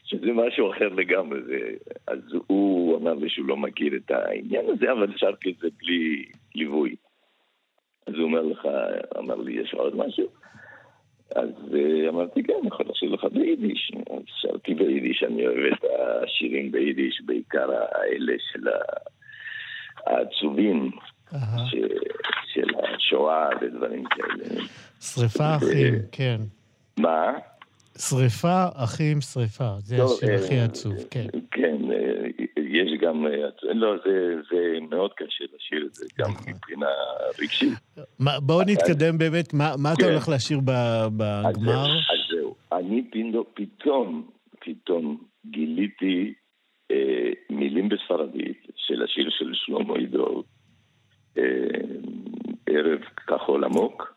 שזה 0.03 0.31
משהו 0.33 0.71
אחר 0.71 0.87
לגמרי. 0.87 1.39
אז 2.07 2.19
הוא 2.47 2.97
אמר 2.97 3.13
לי 3.13 3.29
שהוא 3.29 3.47
לא 3.47 3.57
מכיר 3.57 3.95
את 3.95 4.11
העניין 4.11 4.65
הזה, 4.69 4.91
אבל 4.91 5.07
שרתי 5.17 5.49
את 5.51 5.55
זה 5.61 5.67
בלי 5.79 6.25
ליווי. 6.55 6.95
אז 8.07 8.13
הוא 8.13 8.23
אומר 8.23 8.41
לך, 8.41 8.67
אמר 9.17 9.35
לי, 9.35 9.53
יש 9.53 9.73
עוד 9.73 9.95
משהו? 9.95 10.27
אז 11.35 11.49
אה, 11.73 12.09
אמרתי, 12.09 12.43
כן, 12.43 12.53
יכול 12.67 12.85
לשיר 12.89 13.11
לך 13.11 13.25
ביידיש. 13.33 13.91
אז 14.11 14.23
שרתי 14.27 14.73
ביידיש, 14.73 15.23
אני 15.23 15.47
אוהב 15.47 15.73
את 15.73 15.83
השירים 16.23 16.71
ביידיש, 16.71 17.21
בעיקר 17.25 17.69
האלה 17.71 18.33
של 18.51 18.67
העצובים. 20.05 20.91
של 22.53 22.67
השואה 22.79 23.49
ודברים 23.61 24.03
כאלה. 24.03 24.63
שריפה 25.01 25.55
אחים, 25.55 25.93
כן. 26.11 26.41
מה? 26.99 27.33
שריפה 27.97 28.65
אחים 28.75 29.21
שריפה, 29.21 29.69
זה 29.79 29.97
לא, 29.97 30.05
השיר 30.05 30.29
אה, 30.29 30.35
הכי 30.35 30.59
עצוב, 30.59 30.95
כן. 31.11 31.25
כן, 31.51 31.77
אה, 31.91 32.40
גם... 33.01 33.27
אה, 33.27 33.73
לא, 33.73 33.95
זה, 34.05 34.35
זה 34.51 34.77
מאוד 34.89 35.11
קשה 35.13 35.43
לשיר 35.55 35.85
את 35.85 35.93
זה, 35.93 36.05
גם. 36.19 36.29
מבחינה 36.55 36.85
רגשית. 37.41 37.73
בואו 38.41 38.61
נתקדם 38.61 39.17
באמת, 39.17 39.53
מה 39.53 39.73
מה 39.77 39.93
אתה 39.93 40.01
כן. 40.01 40.09
הולך 40.11 40.29
לשיר 40.29 40.59
ב- 40.65 40.69
אז 40.69 41.11
בגמר? 41.17 41.83
זהו, 41.85 41.93
אז 41.93 42.19
זהו. 42.31 42.55
אני 42.71 43.03
פינדו, 43.11 43.45
פתאום, 43.53 44.29
פתאום 44.59 45.23
גיליתי 45.45 46.33
אה, 46.91 47.29
מילים 47.49 47.89
בספרדית 47.89 48.67
של 48.75 49.03
השיר 49.03 49.29
של 49.29 49.51
שלמה 49.53 49.93
עידור, 49.97 50.43
אה, 51.37 51.43
ערב 52.69 52.99
כחול 53.27 53.63
עמוק. 53.63 54.13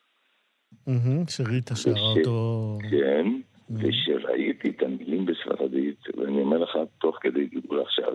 שריטה 1.29 1.77
שרה 1.77 2.01
אותו... 2.17 2.79
כן, 2.91 3.27
Mm. 3.71 3.75
וכשראיתי 3.75 4.69
את 4.69 4.83
המילים 4.83 5.27
בספרדית, 5.27 5.99
ואני 6.17 6.41
אומר 6.41 6.59
לך, 6.59 6.71
תוך 7.01 7.19
כדי 7.21 7.47
דיבור 7.47 7.81
עכשיו, 7.81 8.13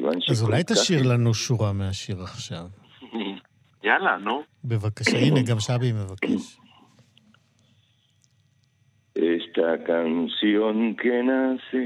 מכיוון 0.00 0.20
ש... 0.20 0.30
אז 0.30 0.42
אולי 0.42 0.62
תשאיר 0.66 1.02
לנו 1.12 1.34
שורה 1.34 1.72
מהשיר 1.72 2.22
עכשיו. 2.22 2.66
יאללה, 3.84 4.16
נו. 4.16 4.42
בבקשה, 4.64 5.18
הנה, 5.18 5.42
גם 5.42 5.60
שבי 5.60 5.92
מבקש. 5.92 6.56
Esta 9.18 9.70
canción 9.90 10.76
que 11.00 11.16
nace 11.30 11.84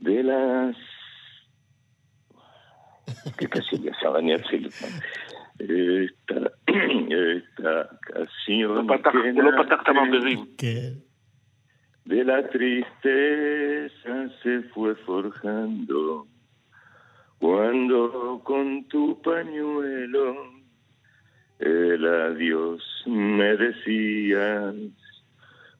de 0.00 0.22
las... 0.22 0.76
לי 3.72 3.90
עכשיו, 3.90 4.16
אני 4.18 4.34
אתחיל 4.34 4.66
את 4.66 4.72
זה. 4.72 4.86
Esta, 5.62 6.38
esta 7.08 7.72
canción 8.06 8.86
que 8.88 9.08
הוא 9.34 9.42
לא 9.42 9.62
פתח 9.64 9.80
את 9.82 9.88
nace. 9.88 10.38
כן. 10.58 10.92
De 12.04 12.24
la 12.24 12.42
tristeza 12.54 14.16
se 14.42 14.62
fue 14.72 14.96
forjando 15.06 16.26
cuando 17.42 18.40
con 18.44 18.66
tu 18.92 19.04
pañuelo 19.20 20.26
el 21.58 22.02
adiós 22.26 22.80
me 23.06 23.50
decías. 23.64 24.74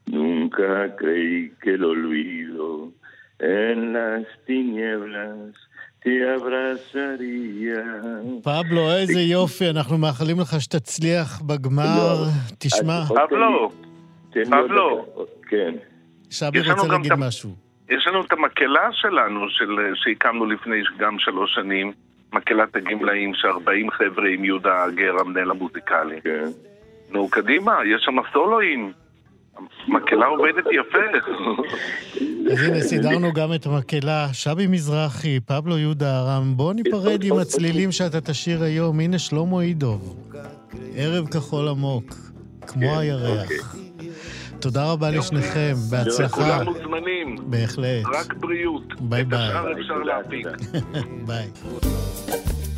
Nunca 0.06 0.96
creí 0.96 1.52
que 1.62 1.70
el 1.74 1.84
olvido 1.84 2.90
en 3.38 3.92
las 3.92 4.26
tinieblas 4.46 5.54
te 6.02 6.14
abrazaría. 6.34 7.84
פבלו, 8.42 8.92
איזה 8.92 9.20
יופי, 9.20 9.70
אנחנו 9.70 9.98
מאחלים 9.98 10.40
לך 10.40 10.60
שתצליח 10.60 11.42
בגמר. 11.42 11.84
לא. 11.96 12.26
תשמע, 12.58 13.04
פבלו, 13.06 13.70
פבלו. 14.32 15.06
כן. 15.48 15.74
שבי 16.30 16.58
יש 16.58 16.66
לנו 16.66 16.74
רוצה 16.76 16.88
גם 16.88 16.92
להגיד 16.92 17.12
משהו. 17.14 17.71
יש 17.96 18.06
לנו 18.06 18.24
את 18.24 18.32
המקהלה 18.32 18.88
שלנו, 18.92 19.50
של, 19.50 19.76
שהקמנו 19.94 20.46
לפני 20.46 20.82
גם 20.98 21.18
שלוש 21.18 21.54
שנים, 21.54 21.92
מקהלת 22.32 22.76
הגמלאים, 22.76 23.34
ש-40 23.34 23.90
חבר'ה 23.90 24.28
עם 24.28 24.44
יהודה 24.44 24.84
גר, 24.94 25.20
המנהל 25.20 25.50
המוזיקלי. 25.50 26.20
כן. 26.24 26.44
נו, 27.10 27.28
קדימה, 27.28 27.78
יש 27.86 28.02
שם 28.04 28.16
סולואים. 28.32 28.92
המקהלה 29.86 30.26
עובדת 30.26 30.64
יפה. 30.72 31.28
אז 32.52 32.62
הנה, 32.62 32.80
סידרנו 32.80 33.32
גם 33.32 33.54
את 33.54 33.66
המקהלה. 33.66 34.28
שבי 34.32 34.66
מזרחי, 34.66 35.40
פבלו 35.40 35.78
יהודה 35.78 36.20
ארם, 36.20 36.56
בוא 36.56 36.72
ניפרד 36.72 37.24
עם 37.24 37.38
הצלילים 37.38 37.92
שאתה 37.92 38.20
תשאיר 38.20 38.62
היום. 38.62 39.00
הנה 39.00 39.18
שלמה 39.18 39.60
אידוב. 39.60 40.30
ערב 40.96 41.28
כחול 41.28 41.68
עמוק, 41.68 42.14
כמו 42.66 42.88
כן, 42.88 42.98
הירח. 42.98 43.76
תודה 44.60 44.92
רבה 44.92 45.10
לשניכם, 45.10 45.72
בהצלחה. 45.90 46.58
מוזמנים, 47.24 47.50
בהחלט. 47.50 48.04
רק 48.14 48.34
בריאות. 48.34 49.00
ביי 49.00 49.22
את 49.22 49.28
ביי. 49.28 49.38
השאר 49.38 49.72
אפשר 49.80 49.94
להפיק. 49.94 50.46
ביי. 51.26 51.50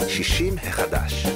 60 0.09 0.55
החדש. 0.59 1.27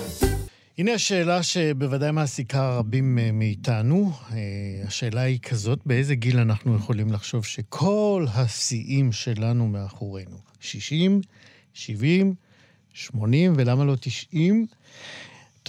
הנה 0.78 0.92
השאלה 0.92 1.42
שבוודאי 1.42 2.10
מעסיקה 2.10 2.78
רבים 2.78 3.18
אה, 3.18 3.30
מאיתנו. 3.32 4.12
אה, 4.32 4.36
השאלה 4.86 5.20
היא 5.20 5.38
כזאת, 5.40 5.78
באיזה 5.86 6.14
גיל 6.14 6.38
אנחנו 6.38 6.76
יכולים 6.76 7.12
לחשוב 7.12 7.44
שכל 7.44 8.26
השיאים 8.34 9.12
שלנו 9.12 9.68
מאחורינו? 9.68 10.36
60, 10.60 11.20
70, 11.74 12.34
80 12.92 13.52
ולמה 13.56 13.84
לא 13.84 13.94
90? 14.00 14.66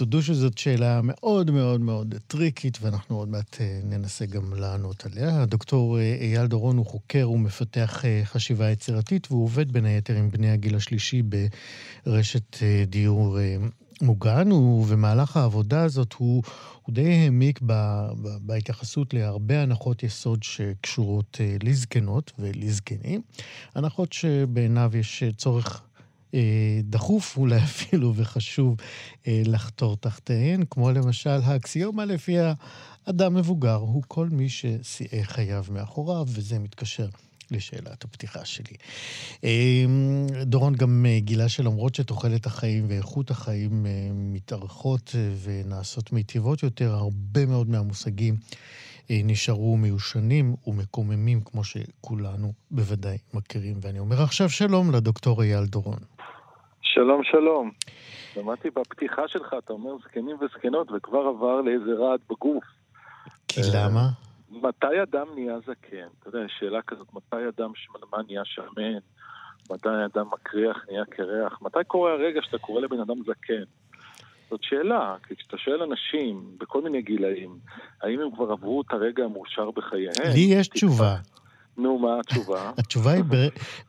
תודו 0.00 0.22
שזאת 0.22 0.58
שאלה 0.58 1.00
מאוד 1.02 1.50
מאוד 1.50 1.80
מאוד 1.80 2.14
טריקית, 2.26 2.78
ואנחנו 2.80 3.16
עוד 3.16 3.28
מעט 3.28 3.56
אה, 3.60 3.80
ננסה 3.84 4.26
גם 4.26 4.54
לענות 4.54 5.06
עליה. 5.06 5.42
הדוקטור 5.42 5.98
אה, 5.98 6.16
אייל 6.20 6.46
דורון 6.46 6.76
הוא 6.76 6.86
חוקר 6.86 7.30
ומפתח 7.30 8.04
אה, 8.04 8.20
חשיבה 8.24 8.70
יצירתית, 8.70 9.26
והוא 9.30 9.44
עובד 9.44 9.72
בין 9.72 9.84
היתר 9.84 10.16
עם 10.16 10.30
בני 10.30 10.50
הגיל 10.50 10.76
השלישי 10.76 11.22
ברשת 12.06 12.56
דיור 12.86 13.38
מוגן, 14.02 14.52
ובמהלך 14.52 15.36
העבודה 15.36 15.82
הזאת 15.82 16.12
הוא, 16.12 16.42
הוא 16.82 16.94
די 16.94 17.12
העמיק 17.12 17.60
בהתייחסות 18.40 19.14
להרבה 19.14 19.62
הנחות 19.62 20.02
יסוד 20.02 20.42
שקשורות 20.42 21.40
לזקנות 21.62 22.32
ולזקנים. 22.38 23.22
הנחות 23.74 24.12
שבעיניו 24.12 24.90
יש 24.94 25.22
צורך 25.36 25.82
דחוף 26.82 27.36
אולי 27.36 27.56
אפילו 27.64 28.14
וחשוב 28.16 28.76
אה, 29.26 29.42
לחתור 29.46 29.96
תחתיהן, 29.96 30.62
כמו 30.70 30.90
למשל 30.90 31.40
האקסיומה 31.44 32.04
לפיה 32.04 32.54
אדם 33.04 33.34
מבוגר 33.34 33.74
הוא 33.74 34.02
כל 34.08 34.28
מי 34.30 34.48
ששיאי 34.48 35.24
חייו 35.24 35.64
מאחוריו, 35.70 36.26
וזה 36.28 36.58
מתקשר 36.58 37.08
לשאלת 37.50 38.04
הפתיחה 38.04 38.44
שלי. 38.44 38.76
אמ, 39.44 40.26
דורון 40.42 40.74
גם 40.74 41.06
אה, 41.08 41.20
גילה 41.20 41.48
שלמרות 41.48 41.94
שתוחלת 41.94 42.46
החיים 42.46 42.84
ואיכות 42.88 43.30
החיים 43.30 43.86
אה, 43.86 43.90
מתארכות 44.12 45.14
אה, 45.14 45.30
ונעשות 45.42 46.12
מיטיבות 46.12 46.62
יותר, 46.62 46.94
הרבה 46.94 47.46
מאוד 47.46 47.68
מהמושגים 47.68 48.36
נשארו 49.12 49.76
מיושנים 49.76 50.54
ומקוממים, 50.66 51.40
כמו 51.40 51.64
שכולנו 51.64 52.52
בוודאי 52.70 53.18
מכירים. 53.34 53.78
ואני 53.82 53.98
אומר 53.98 54.22
עכשיו 54.22 54.50
שלום 54.50 54.90
לדוקטור 54.90 55.42
אייל 55.42 55.66
דורון. 55.66 55.98
שלום, 56.94 57.24
שלום. 57.24 57.70
שמעתי 58.34 58.70
בפתיחה 58.70 59.28
שלך, 59.28 59.54
אתה 59.58 59.72
אומר 59.72 59.90
זקנים 60.04 60.36
וזקנות, 60.40 60.88
וכבר 60.96 61.18
עבר 61.18 61.60
לאיזה 61.60 61.92
רעד 61.98 62.20
בגוף. 62.30 62.64
כי 63.48 63.60
למה? 63.74 64.08
מתי 64.50 65.02
אדם 65.02 65.26
נהיה 65.34 65.58
זקן? 65.60 66.06
אתה 66.18 66.28
יודע, 66.28 66.38
שאלה 66.58 66.82
כזאת, 66.82 67.06
מתי 67.14 67.36
אדם 67.48 67.70
שמנמן 67.74 68.24
נהיה 68.26 68.42
שמן? 68.44 68.98
מתי 69.70 69.88
אדם 70.14 70.26
מקריח 70.32 70.84
נהיה 70.90 71.04
קרח? 71.04 71.58
מתי 71.62 71.78
קורה 71.86 72.12
הרגע 72.12 72.40
שאתה 72.42 72.58
קורא 72.58 72.80
לבן 72.80 73.00
אדם 73.00 73.22
זקן? 73.26 73.64
זאת 74.50 74.60
שאלה, 74.62 75.16
כי 75.28 75.36
כשאתה 75.36 75.58
שואל 75.58 75.82
אנשים 75.82 76.54
בכל 76.58 76.82
מיני 76.82 77.02
גילאים, 77.02 77.58
האם 78.02 78.20
הם 78.20 78.30
כבר 78.36 78.52
עברו 78.52 78.80
את 78.80 78.92
הרגע 78.92 79.24
המאושר 79.24 79.70
בחייהם? 79.70 80.34
לי 80.34 80.40
יש 80.40 80.68
תשובה. 80.68 81.16
נו, 81.76 81.98
מה 81.98 82.20
התשובה? 82.20 82.72
התשובה 82.78 83.12
היא 83.12 83.24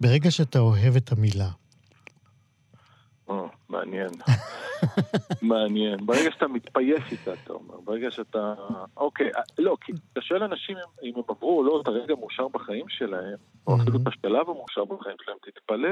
ברגע 0.01 0.31
שאתה 0.31 0.59
אוהב 0.59 0.95
את 0.95 1.11
המילה. 1.11 1.49
אה, 3.31 3.47
מעניין. 3.69 4.09
מעניין. 5.51 6.05
ברגע 6.05 6.31
שאתה 6.31 6.47
מתפייס 6.47 7.11
איתה, 7.11 7.33
אתה 7.33 7.53
אומר. 7.53 7.79
ברגע 7.79 8.11
שאתה... 8.11 8.53
אוקיי, 8.97 9.31
אה, 9.35 9.41
לא, 9.59 9.77
כי 9.81 9.91
אתה 10.13 10.21
שואל 10.21 10.43
אנשים 10.43 10.77
אם 11.03 11.13
הם 11.15 11.23
עברו 11.27 11.57
או 11.57 11.63
לא 11.63 11.81
את 11.81 11.87
הרגע 11.87 12.13
המאושר 12.13 12.47
בחיים 12.47 12.85
שלהם, 12.89 13.37
או 13.67 13.75
אפילו 13.81 13.99
את 14.03 14.07
השלב 14.07 14.49
המאושר 14.49 14.85
בחיים 14.85 15.15
שלהם, 15.23 15.37
תתפלא, 15.41 15.89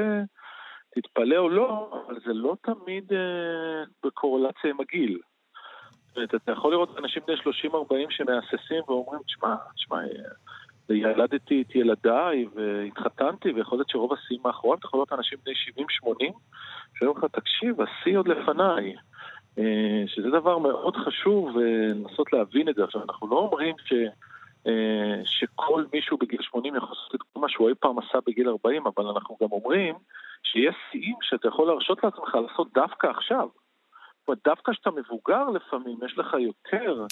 תתפלא 0.95 1.37
או 1.37 1.49
לא, 1.49 2.01
אבל 2.07 2.19
זה 2.25 2.33
לא 2.33 2.55
תמיד 2.61 3.13
אה, 3.13 3.83
בקורלציה 4.03 4.69
עם 4.69 4.79
הגיל. 4.79 5.19
אתה 6.23 6.51
יכול 6.51 6.71
לראות 6.71 6.97
אנשים 6.97 7.23
בני 7.27 7.35
30-40 7.35 7.39
שמהססים 8.09 8.83
ואומרים, 8.87 9.21
תשמע, 9.25 9.55
תשמע, 9.75 9.97
ילדתי 10.93 11.61
את 11.61 11.75
ילדיי 11.75 12.45
והתחתנתי, 12.55 13.51
ויכול 13.51 13.77
להיות 13.77 13.89
שרוב 13.89 14.13
השיאים 14.13 14.41
האחרונים, 14.45 14.79
יכול 14.83 14.97
לראות 14.97 15.13
אנשים 15.13 15.37
בני 15.45 15.53
70-80, 15.53 16.33
שאומרים 16.95 17.17
לך, 17.17 17.25
תקשיב, 17.31 17.75
השיא 17.81 18.17
עוד 18.17 18.27
לפניי. 18.27 18.95
אה, 19.57 20.03
שזה 20.07 20.29
דבר 20.29 20.57
מאוד 20.57 20.95
חשוב 20.95 21.57
לנסות 21.57 22.33
להבין 22.33 22.69
את 22.69 22.75
זה. 22.75 22.83
עכשיו, 22.83 23.03
אנחנו 23.03 23.27
לא 23.27 23.35
אומרים 23.35 23.75
ש, 23.85 23.93
אה, 24.67 25.21
שכל 25.25 25.83
מישהו 25.93 26.17
בגיל 26.17 26.41
80 26.41 26.75
יכול 26.75 26.89
לעשות 26.89 27.15
את 27.15 27.21
כל 27.33 27.39
מה 27.39 27.49
שהוא 27.49 27.69
אי 27.69 27.73
פעם 27.79 27.99
עשה 27.99 28.17
בגיל 28.27 28.49
40, 28.49 28.83
אבל 28.87 29.07
אנחנו 29.07 29.37
גם 29.41 29.47
אומרים 29.51 29.95
שיש 30.43 30.75
שיאים 30.91 31.15
שאתה 31.21 31.47
יכול 31.47 31.67
להרשות 31.67 32.03
לעצמך 32.03 32.35
לעשות 32.35 32.73
דווקא 32.73 33.07
עכשיו. 33.07 33.47
דווקא 34.45 34.71
כשאתה 34.71 34.89
מבוגר 34.91 35.49
לפעמים, 35.49 35.97
יש 36.05 36.17
לך 36.17 36.33
יותר... 36.33 37.05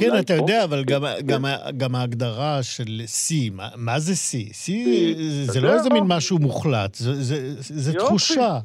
כן, 0.00 0.10
אתה 0.20 0.32
יודע, 0.32 0.64
אבל 0.64 0.84
גם, 0.84 1.02
גם, 1.26 1.42
גם 1.76 1.94
ההגדרה 1.94 2.62
של 2.62 3.06
שיא, 3.06 3.50
מה, 3.50 3.68
מה 3.76 3.98
זה 3.98 4.14
שיא? 4.14 4.52
שיא 4.52 5.14
זה 5.52 5.60
לא 5.60 5.72
איזה 5.72 5.90
מין 5.90 6.04
משהו 6.06 6.38
מוחלט, 6.38 6.94
זה, 6.94 7.12
זה, 7.14 7.36
זה 7.58 7.98
תחושה. 7.98 8.58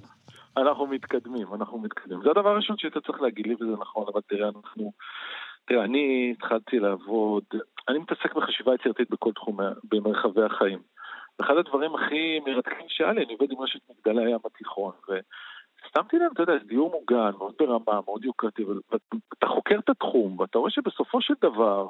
אנחנו 0.58 0.88
מתקדמים, 0.88 1.48
אנחנו 1.54 1.80
מתקדמים. 1.80 2.22
זה 2.24 2.30
הדבר 2.30 2.50
הראשון 2.50 2.76
שאתה 2.78 3.02
צריך 3.02 3.22
להגיד 3.22 3.48
לי, 3.48 3.54
וזה 3.54 3.72
נכון, 3.82 4.06
אבל 4.14 4.22
תראה, 4.30 4.48
אנחנו... 4.48 4.92
תראה, 5.66 5.84
אני 5.84 6.34
התחלתי 6.38 6.80
לעבוד, 6.80 7.44
אני 7.90 8.00
מתעסק 8.00 8.36
בחשיבה 8.36 8.76
יצירתית 8.76 9.10
בכל 9.10 9.32
תחום, 9.32 9.60
במרחבי 9.84 10.44
החיים. 10.44 10.80
ואחד 11.40 11.58
הדברים 11.58 11.96
הכי 11.96 12.40
מרתקים 12.46 12.86
שהיה 12.88 13.14
לי, 13.14 13.24
אני 13.24 13.34
עובד 13.34 13.52
עם 13.52 13.62
רשת 13.62 13.80
מגדלי 13.90 14.26
הים 14.26 14.40
התיכון, 14.46 14.92
שמתי 15.94 16.20
לב, 16.20 16.32
אתה 16.34 16.44
יודע, 16.44 16.54
זה 16.54 16.66
דיור 16.66 16.92
מוגן, 16.92 17.32
מאוד 17.38 17.54
ברמה, 17.60 18.02
מאוד 18.06 18.26
יוקרתי, 18.26 18.64
ואתה 18.64 19.48
חוקר 19.48 19.80
את 19.80 19.90
התחום, 19.90 20.40
ואתה 20.40 20.58
רואה 20.58 20.72
שבסופו 20.72 21.22
של 21.22 21.34
דבר, 21.42 21.88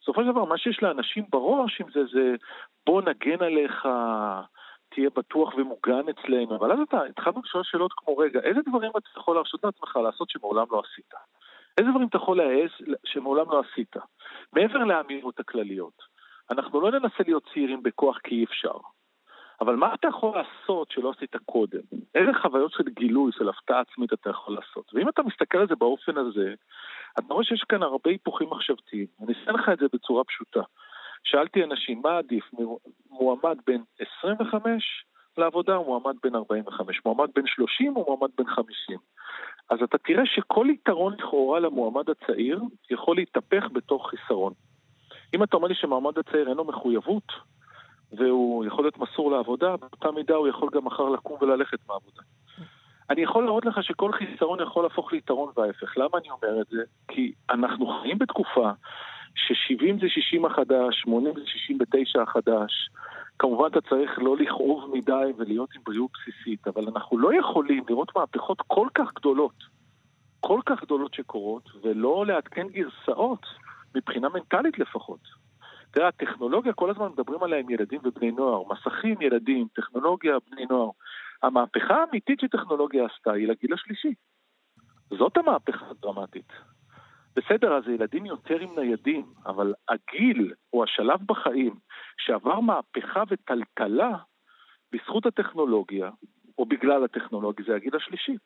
בסופו 0.00 0.22
של 0.22 0.30
דבר, 0.30 0.44
מה 0.44 0.58
שיש 0.58 0.82
לאנשים 0.82 1.24
בראש, 1.30 1.80
אם 1.80 1.86
זה 1.94 2.00
זה 2.12 2.34
בוא 2.86 3.02
נגן 3.02 3.42
עליך, 3.42 3.88
תהיה 4.88 5.10
בטוח 5.10 5.54
ומוגן 5.54 6.08
אצלנו, 6.10 6.56
אבל 6.56 6.72
אז 6.72 6.78
אתה, 6.88 7.02
התחלנו 7.02 7.40
לשאול 7.44 7.62
שאלות 7.64 7.92
כמו, 7.92 8.16
רגע, 8.16 8.40
איזה 8.40 8.60
דברים 8.68 8.90
אתה 8.90 9.08
יכול 9.16 9.34
להרשות 9.34 9.64
לעצמך 9.64 9.96
לעשות 9.96 10.30
שמעולם 10.30 10.66
לא 10.70 10.82
עשית? 10.86 11.14
איזה 11.78 11.90
דברים 11.90 12.08
אתה 12.08 12.16
יכול 12.16 12.36
להעז 12.36 12.70
שמעולם 13.04 13.50
לא 13.50 13.60
עשית? 13.60 13.96
מעבר 14.52 14.78
לאמירות 14.78 15.40
הכלליות. 15.40 16.02
אנחנו 16.50 16.80
לא 16.80 16.90
ננסה 16.90 17.22
להיות 17.26 17.48
צעירים 17.54 17.82
בכוח 17.82 18.18
כי 18.18 18.34
אי 18.34 18.44
אפשר. 18.44 18.76
אבל 19.60 19.76
מה 19.76 19.94
אתה 19.94 20.08
יכול 20.08 20.36
לעשות 20.36 20.90
שלא 20.90 21.12
עשית 21.16 21.36
קודם? 21.46 21.80
איזה 22.14 22.30
חוויות 22.42 22.72
של 22.72 22.84
גילוי, 22.88 23.32
של 23.32 23.48
הפתעה 23.48 23.80
עצמית 23.80 24.12
אתה 24.12 24.30
יכול 24.30 24.54
לעשות? 24.54 24.94
ואם 24.94 25.08
אתה 25.08 25.22
מסתכל 25.22 25.58
על 25.58 25.68
זה 25.68 25.74
באופן 25.76 26.16
הזה, 26.16 26.54
אתה 27.18 27.34
רואה 27.34 27.44
שיש 27.44 27.64
כאן 27.68 27.82
הרבה 27.82 28.10
היפוכים 28.10 28.50
מחשבתיים. 28.50 29.06
אני 29.20 29.34
אעשה 29.40 29.52
לך 29.52 29.68
את 29.68 29.78
זה 29.78 29.86
בצורה 29.92 30.24
פשוטה. 30.24 30.62
שאלתי 31.24 31.64
אנשים, 31.64 32.00
מה 32.02 32.18
עדיף, 32.18 32.50
מועמד 33.10 33.58
בין 33.66 33.82
25 34.18 35.04
לעבודה 35.38 35.76
או 35.76 35.84
מועמד 35.84 36.16
בין 36.22 36.34
45? 36.34 37.00
מועמד 37.04 37.28
בין 37.34 37.46
30 37.46 37.96
או 37.96 38.04
מועמד 38.08 38.30
בין 38.36 38.46
50? 38.46 38.98
אז 39.70 39.78
אתה 39.82 39.98
תראה 39.98 40.26
שכל 40.26 40.66
יתרון 40.70 41.14
לכאורה 41.14 41.60
למועמד 41.60 42.10
הצעיר 42.10 42.60
יכול 42.90 43.16
להתהפך 43.16 43.64
בתוך 43.72 44.10
חיסרון. 44.10 44.52
אם 45.34 45.42
אתה 45.42 45.56
אומר 45.56 45.68
לי 45.68 45.74
שמעמד 45.74 46.18
הצעיר 46.18 46.48
אין 46.48 46.56
לו 46.56 46.64
מחויבות, 46.64 47.32
והוא 48.16 48.64
יכול 48.64 48.84
להיות 48.84 48.98
מסור 48.98 49.30
לעבודה, 49.30 49.76
באותה 49.76 50.10
מידה 50.10 50.34
הוא 50.34 50.48
יכול 50.48 50.68
גם 50.72 50.84
מחר 50.84 51.08
לקום 51.08 51.36
וללכת 51.40 51.78
מהעבודה. 51.88 52.22
אני 53.10 53.22
יכול 53.22 53.44
להראות 53.44 53.64
לך 53.64 53.84
שכל 53.84 54.12
חיסרון 54.12 54.60
יכול 54.60 54.82
להפוך 54.82 55.12
ליתרון 55.12 55.52
וההפך. 55.56 55.96
למה 55.96 56.18
אני 56.18 56.30
אומר 56.30 56.60
את 56.60 56.66
זה? 56.70 56.82
כי 57.08 57.32
אנחנו 57.50 57.86
חיים 57.86 58.18
בתקופה 58.18 58.70
ש-70 59.34 60.00
זה 60.00 60.08
60 60.08 60.44
החדש, 60.44 61.00
80 61.00 61.34
זה 61.34 61.46
69 61.46 62.22
החדש. 62.22 62.88
כמובן 63.38 63.66
אתה 63.66 63.80
צריך 63.80 64.18
לא 64.18 64.36
לכאוב 64.36 64.90
מדי 64.92 65.32
ולהיות 65.36 65.68
עם 65.74 65.82
בריאות 65.86 66.10
בסיסית, 66.12 66.66
אבל 66.68 66.88
אנחנו 66.88 67.18
לא 67.18 67.34
יכולים 67.38 67.84
לראות 67.88 68.16
מהפכות 68.16 68.58
כל 68.66 68.88
כך 68.94 69.14
גדולות, 69.14 69.64
כל 70.40 70.60
כך 70.66 70.82
גדולות 70.82 71.14
שקורות, 71.14 71.68
ולא 71.82 72.26
לעדכן 72.26 72.66
גרסאות, 72.68 73.46
מבחינה 73.94 74.28
מנטלית 74.28 74.78
לפחות. 74.78 75.43
תראה, 75.94 76.08
הטכנולוגיה, 76.08 76.72
כל 76.72 76.90
הזמן 76.90 77.08
מדברים 77.08 77.42
עליה 77.42 77.58
עם 77.58 77.70
ילדים 77.70 78.00
ובני 78.04 78.30
נוער. 78.30 78.62
מסכים, 78.72 79.22
ילדים, 79.22 79.66
טכנולוגיה, 79.74 80.36
בני 80.50 80.66
נוער. 80.70 80.90
המהפכה 81.42 81.94
האמיתית 81.94 82.40
שטכנולוגיה 82.40 83.06
עשתה 83.06 83.32
היא 83.32 83.48
לגיל 83.48 83.74
השלישי. 83.74 84.14
זאת 85.10 85.36
המהפכה 85.36 85.86
הדרמטית. 85.90 86.52
בסדר, 87.36 87.76
אז 87.76 87.88
ילדים 87.88 88.26
יותר 88.26 88.60
עם 88.60 88.78
ניידים, 88.78 89.26
אבל 89.46 89.74
הגיל 89.88 90.52
או 90.72 90.84
השלב 90.84 91.20
בחיים 91.26 91.74
שעבר 92.18 92.60
מהפכה 92.60 93.22
וטלטלה 93.28 94.16
בזכות 94.92 95.26
הטכנולוגיה, 95.26 96.10
או 96.58 96.66
בגלל 96.66 97.04
הטכנולוגיה, 97.04 97.64
זה 97.68 97.76
הגיל 97.76 97.96
השלישי. 97.96 98.36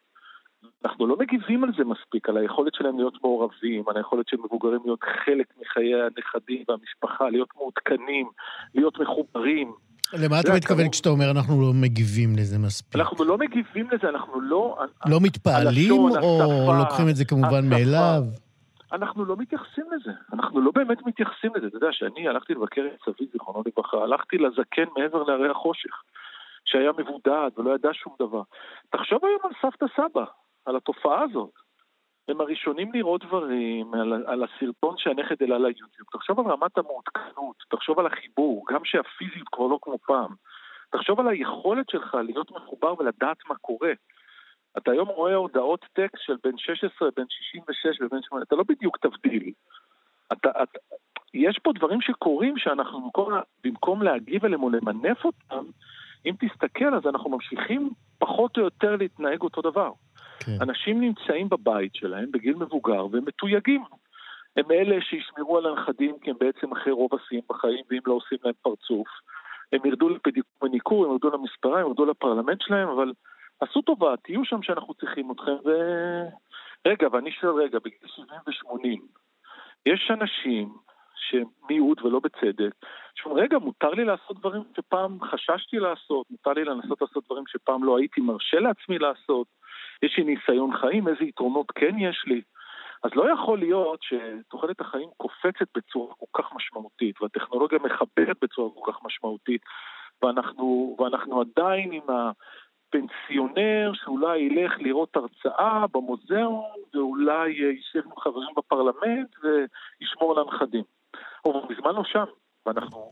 אנחנו 0.84 1.06
לא 1.06 1.16
מגיבים 1.18 1.64
על 1.64 1.70
זה 1.78 1.84
מספיק, 1.84 2.28
על 2.28 2.36
היכולת 2.36 2.74
שלהם 2.74 2.96
להיות 2.98 3.14
מעורבים, 3.22 3.88
על 3.88 3.96
היכולת 3.96 4.28
של 4.28 4.36
מבוגרים 4.36 4.80
להיות 4.84 5.00
חלק 5.24 5.46
מחיי 5.60 5.94
הנכדים 5.94 6.64
והמשפחה, 6.68 7.30
להיות 7.30 7.48
מעודכנים, 7.56 8.30
להיות 8.74 8.98
מחוברים. 8.98 9.72
למה 10.12 10.40
אתה 10.40 10.52
מתכוון 10.56 10.90
כשאתה 10.90 11.08
אומר 11.08 11.30
אנחנו 11.30 11.62
לא 11.62 11.72
מגיבים 11.74 12.36
לזה 12.36 12.58
מספיק? 12.58 12.96
אנחנו 12.96 13.24
לא 13.24 13.38
מגיבים 13.38 13.88
לזה, 13.90 14.08
אנחנו 14.08 14.40
לא... 14.40 14.78
לא 15.06 15.18
מתפעלים 15.22 15.92
או 15.92 16.72
לוקחים 16.78 17.08
את 17.08 17.16
זה 17.16 17.24
כמובן 17.24 17.68
מאליו? 17.70 18.22
אנחנו 18.92 19.24
לא 19.24 19.36
מתייחסים 19.36 19.84
לזה, 19.92 20.10
אנחנו 20.32 20.60
לא 20.60 20.70
באמת 20.74 20.98
מתייחסים 21.06 21.50
לזה. 21.56 21.66
אתה 21.66 21.76
יודע, 21.76 21.88
שאני 21.92 22.28
הלכתי 22.28 22.54
לבקר 22.54 22.82
את 22.86 22.98
סבי, 23.04 23.26
זיכרונו 23.32 23.62
לברכה, 23.66 23.96
הלכתי 23.96 24.38
לזקן 24.38 24.84
מעבר 24.96 25.22
להרי 25.22 25.48
החושך, 25.48 26.02
שהיה 26.64 26.90
מבודד 26.98 27.50
ולא 27.56 27.74
ידע 27.74 27.88
שום 27.92 28.12
דבר. 28.20 28.42
תחשוב 28.90 29.18
היום 29.24 29.40
על 29.44 29.50
סבתא 29.62 29.86
סבא, 29.96 30.24
על 30.64 30.76
התופעה 30.76 31.22
הזאת. 31.22 31.52
הם 32.28 32.40
הראשונים 32.40 32.92
לראות 32.92 33.24
דברים, 33.24 33.94
על, 33.94 34.24
על 34.26 34.44
הסרטון 34.44 34.94
שהנכד 34.98 35.36
העלה 35.40 35.58
ליוטיוב. 35.58 36.08
תחשוב 36.12 36.40
על 36.40 36.46
רמת 36.46 36.78
המעודכנות, 36.78 37.56
תחשוב 37.70 37.98
על 37.98 38.06
החיבור, 38.06 38.64
גם 38.70 38.80
שהפיזיות 38.84 39.48
כבר 39.52 39.66
לא 39.66 39.78
כמו 39.82 39.98
פעם. 40.06 40.34
תחשוב 40.90 41.20
על 41.20 41.28
היכולת 41.28 41.90
שלך 41.90 42.16
להיות 42.24 42.50
מחובר 42.50 42.94
ולדעת 42.98 43.36
מה 43.48 43.54
קורה. 43.54 43.92
אתה 44.78 44.90
היום 44.90 45.08
רואה 45.08 45.34
הודעות 45.34 45.84
טקסט 45.92 46.22
של 46.22 46.36
בן 46.44 46.58
16, 46.58 47.08
בן 47.16 47.24
66 47.28 48.00
ובן 48.00 48.22
8, 48.22 48.42
אתה 48.42 48.56
לא 48.56 48.64
בדיוק 48.68 48.96
תבדיל. 48.98 49.52
אתה, 50.32 50.50
אתה, 50.62 50.78
יש 51.34 51.58
פה 51.62 51.72
דברים 51.72 52.00
שקורים 52.00 52.58
שאנחנו 52.58 53.00
במקום, 53.00 53.32
במקום 53.64 54.02
להגיב 54.02 54.44
אליהם 54.44 54.62
או 54.62 54.70
למנף 54.70 55.24
אותם, 55.24 55.64
אם 56.26 56.34
תסתכל 56.40 56.94
אז 56.94 57.06
אנחנו 57.06 57.30
ממשיכים 57.30 57.90
פחות 58.18 58.56
או 58.56 58.62
יותר 58.62 58.96
להתנהג 58.96 59.40
אותו 59.40 59.62
דבר. 59.62 59.90
כן. 60.40 60.52
אנשים 60.60 61.00
נמצאים 61.00 61.48
בבית 61.48 61.94
שלהם 61.94 62.30
בגיל 62.30 62.54
מבוגר 62.54 63.06
והם 63.06 63.24
מתויגים. 63.26 63.84
הם 64.56 64.70
אלה 64.70 64.96
שישמרו 65.00 65.58
על 65.58 65.66
הנכדים 65.66 66.18
כי 66.18 66.30
הם 66.30 66.36
בעצם 66.40 66.72
אחרי 66.72 66.92
רוב 66.92 67.10
השיאים 67.14 67.42
בחיים 67.48 67.84
ואם 67.90 68.00
לא 68.06 68.12
עושים 68.12 68.38
להם 68.44 68.54
פרצוף. 68.62 69.08
הם 69.72 69.80
ירדו 69.84 70.08
למניקור, 70.62 71.04
הם 71.04 71.10
ירדו 71.12 71.30
למספרה, 71.30 71.80
הם 71.80 71.86
ירדו 71.86 72.04
לפרלמנט 72.04 72.60
שלהם, 72.60 72.88
אבל 72.88 73.12
עשו 73.60 73.82
טובה, 73.82 74.14
תהיו 74.24 74.44
שם 74.44 74.62
שאנחנו 74.62 74.94
צריכים 74.94 75.30
אתכם, 75.30 75.56
ו... 75.64 75.70
רגע, 76.86 77.08
ואני 77.12 77.32
שואל, 77.32 77.62
רגע, 77.62 77.78
בגיל 77.78 77.98
70 78.06 78.40
ו-80, 78.46 79.00
יש 79.86 80.10
אנשים 80.10 80.68
שהם 81.14 81.44
מיעוט 81.70 82.02
ולא 82.02 82.20
בצדק, 82.20 82.74
שאומרים, 83.14 83.44
רגע, 83.44 83.58
מותר 83.58 83.90
לי 83.90 84.04
לעשות 84.04 84.38
דברים 84.38 84.62
שפעם 84.76 85.18
חששתי 85.20 85.76
לעשות, 85.76 86.26
מותר 86.30 86.52
לי 86.52 86.64
לנסות 86.64 87.02
לעשות 87.02 87.24
דברים 87.24 87.44
שפעם 87.46 87.84
לא 87.84 87.98
הייתי 87.98 88.20
מרשה 88.20 88.60
לעצמי 88.60 88.98
לעשות, 88.98 89.46
יש 90.02 90.18
לי 90.18 90.24
ניסיון 90.24 90.76
חיים, 90.76 91.08
איזה 91.08 91.24
יתרונות 91.24 91.70
כן 91.70 91.98
יש 91.98 92.24
לי. 92.26 92.42
אז 93.04 93.10
לא 93.14 93.32
יכול 93.32 93.58
להיות 93.58 94.00
שתוחלת 94.02 94.80
החיים 94.80 95.08
קופצת 95.16 95.68
בצורה 95.76 96.14
כל 96.14 96.42
כך 96.42 96.52
משמעותית, 96.54 97.22
והטכנולוגיה 97.22 97.78
מחברת 97.78 98.36
בצורה 98.42 98.70
כל 98.74 98.92
כך 98.92 98.98
משמעותית, 99.04 99.62
ואנחנו, 100.22 100.96
ואנחנו 100.98 101.40
עדיין 101.40 101.92
עם 101.92 102.02
הפנסיונר 102.08 103.92
שאולי 103.94 104.38
ילך 104.38 104.72
לראות 104.78 105.16
הרצאה 105.16 105.84
במוזיאון, 105.92 106.80
ואולי 106.94 107.48
יישב 107.50 108.02
עם 108.04 108.20
חברים 108.20 108.54
בפרלמנט 108.56 109.36
וישמור 109.42 110.32
על 110.32 110.44
הנכדים. 110.48 110.84
אבל 111.44 111.60
מזמן 111.70 111.94
לא 111.94 112.04
שם, 112.04 112.24
ואנחנו, 112.66 113.10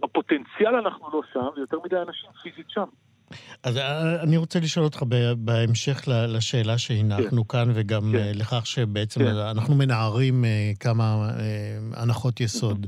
בפוטנציאל 0.00 0.74
אנחנו 0.74 1.10
לא 1.12 1.22
שם, 1.32 1.48
ויותר 1.56 1.78
מדי 1.84 1.96
אנשים 1.96 2.30
פיזית 2.42 2.70
שם. 2.70 2.84
אז 3.62 3.76
אה, 3.76 4.22
אני 4.22 4.36
רוצה 4.36 4.60
לשאול 4.60 4.84
אותך 4.84 5.02
בהמשך 5.36 6.02
לשאלה 6.08 6.78
שהנחנו 6.78 7.48
כן. 7.48 7.58
כאן, 7.58 7.72
וגם 7.74 8.12
כן. 8.12 8.18
אה, 8.18 8.32
לכך 8.34 8.66
שבעצם 8.66 9.20
כן. 9.20 9.26
אנחנו 9.36 9.74
מנערים 9.74 10.44
אה, 10.44 10.72
כמה 10.80 11.30
הנחות 11.94 12.40
יסוד. 12.40 12.86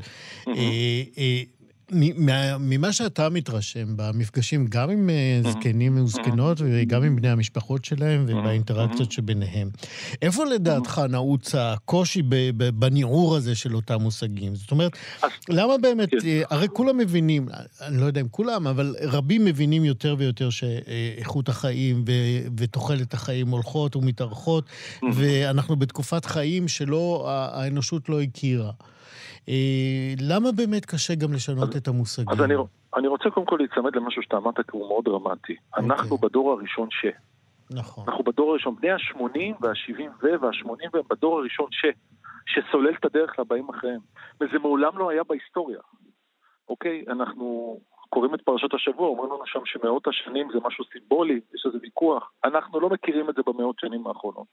Mm-hmm. 1.90 2.30
ממה 2.60 2.92
שאתה 2.92 3.28
מתרשם 3.28 3.96
במפגשים, 3.96 4.66
גם 4.66 4.90
עם 4.90 5.10
אה, 5.10 5.50
זקנים 5.50 6.04
וזקנות 6.04 6.58
וגם 6.60 7.02
עם 7.02 7.16
בני 7.16 7.28
המשפחות 7.28 7.84
שלהם 7.84 8.24
ובאינטראקציות 8.28 9.12
שביניהם, 9.12 9.70
איפה 10.22 10.44
לדעתך 10.44 11.02
נעוץ 11.08 11.54
הקושי 11.54 12.22
בניעור 12.74 13.36
הזה 13.36 13.54
של 13.54 13.76
אותם 13.76 14.02
מושגים? 14.02 14.54
זאת 14.54 14.70
אומרת, 14.70 14.92
למה 15.48 15.78
באמת, 15.78 16.10
כן. 16.10 16.16
אה, 16.26 16.42
הרי 16.50 16.68
כולם 16.72 16.98
מבינים, 16.98 17.48
אני 17.80 18.00
לא 18.00 18.06
יודע 18.06 18.20
אם 18.20 18.28
כולם, 18.30 18.66
אבל 18.66 18.94
רבים 19.02 19.44
מבינים 19.44 19.84
יותר 19.84 20.14
ויותר 20.18 20.50
שאיכות 20.50 21.48
החיים 21.48 22.04
ותוחלת 22.56 23.14
החיים 23.14 23.48
הולכות 23.48 23.96
ומתארכות, 23.96 24.64
ואנחנו 25.14 25.76
בתקופת 25.76 26.24
חיים 26.24 26.68
שלא, 26.68 27.26
האנושות 27.28 28.08
לא 28.08 28.22
הכירה. 28.22 28.70
אה, 29.48 30.14
למה 30.28 30.52
באמת 30.52 30.84
קשה 30.84 31.14
גם 31.14 31.32
לשנות 31.32 31.68
אז, 31.68 31.76
את 31.76 31.88
המושגים? 31.88 32.28
אז 32.30 32.42
אני, 32.42 32.54
אני 32.96 33.08
רוצה 33.08 33.30
קודם 33.30 33.46
כל 33.46 33.56
להיצמד 33.56 33.96
למשהו 33.96 34.22
שאתה 34.22 34.36
אמרת, 34.36 34.56
כי 34.56 34.70
הוא 34.72 34.88
מאוד 34.88 35.04
דרמטי. 35.04 35.52
Okay. 35.52 35.76
אוקיי. 35.76 35.84
אנחנו 35.84 36.18
בדור 36.18 36.52
הראשון 36.52 36.88
ש. 36.90 37.06
נכון. 37.70 38.04
אנחנו 38.08 38.24
בדור 38.24 38.50
הראשון, 38.50 38.76
בני 38.80 38.90
ה-80 38.90 39.54
וה-70 39.60 40.02
ו 40.22 40.26
וה-80 40.40 40.88
והם 40.92 41.04
בדור 41.10 41.38
הראשון 41.38 41.66
ש. 41.70 41.84
שסולל 42.46 42.94
את 42.94 43.04
הדרך 43.04 43.38
לבאים 43.38 43.68
אחריהם. 43.68 44.00
וזה 44.40 44.58
מעולם 44.58 44.98
לא 44.98 45.10
היה 45.10 45.24
בהיסטוריה. 45.24 45.80
אוקיי? 46.68 47.04
אנחנו 47.08 47.78
קוראים 48.08 48.34
את 48.34 48.40
פרשת 48.40 48.74
השבוע, 48.74 49.08
אומרים 49.08 49.32
לנו 49.32 49.46
שם 49.46 49.60
שמאות 49.64 50.08
השנים 50.08 50.48
זה 50.52 50.58
משהו 50.64 50.84
סימבולי, 50.92 51.40
יש 51.54 51.62
איזה 51.66 51.78
ויכוח. 51.82 52.32
אנחנו 52.44 52.80
לא 52.80 52.88
מכירים 52.88 53.30
את 53.30 53.34
זה 53.34 53.42
במאות 53.46 53.78
שנים 53.78 54.06
האחרונות. 54.06 54.46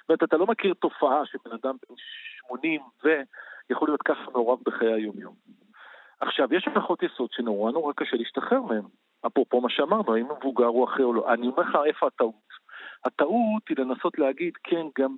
זאת 0.00 0.08
אומרת, 0.08 0.22
אתה 0.22 0.36
לא 0.36 0.46
מכיר 0.46 0.74
תופעה 0.74 1.26
שבן 1.26 1.52
אדם 1.62 1.76
בן 1.88 1.94
80 2.48 2.80
ו... 3.04 3.08
יכול 3.72 3.88
להיות 3.88 4.02
ככה 4.02 4.30
מעורב 4.30 4.58
בחיי 4.66 4.92
היומיום. 4.92 5.34
עכשיו, 6.20 6.54
יש 6.54 6.68
הנחות 6.68 7.02
יסוד 7.02 7.28
שנורא 7.32 7.72
נורא 7.72 7.92
קשה 7.96 8.16
להשתחרר 8.16 8.60
מהן. 8.60 8.84
אפרופו 9.26 9.60
מה 9.60 9.70
שאמרנו, 9.70 10.14
האם 10.14 10.26
מבוגר 10.38 10.66
הוא 10.66 10.84
אחר 10.84 11.04
או 11.04 11.12
לא. 11.12 11.32
אני 11.32 11.46
אומר 11.46 11.62
לך 11.62 11.78
איפה 11.86 12.06
הטעות. 12.06 12.52
הטעות 13.04 13.62
היא 13.68 13.76
לנסות 13.78 14.18
להגיד, 14.18 14.52
כן, 14.64 14.86
גם 14.98 15.16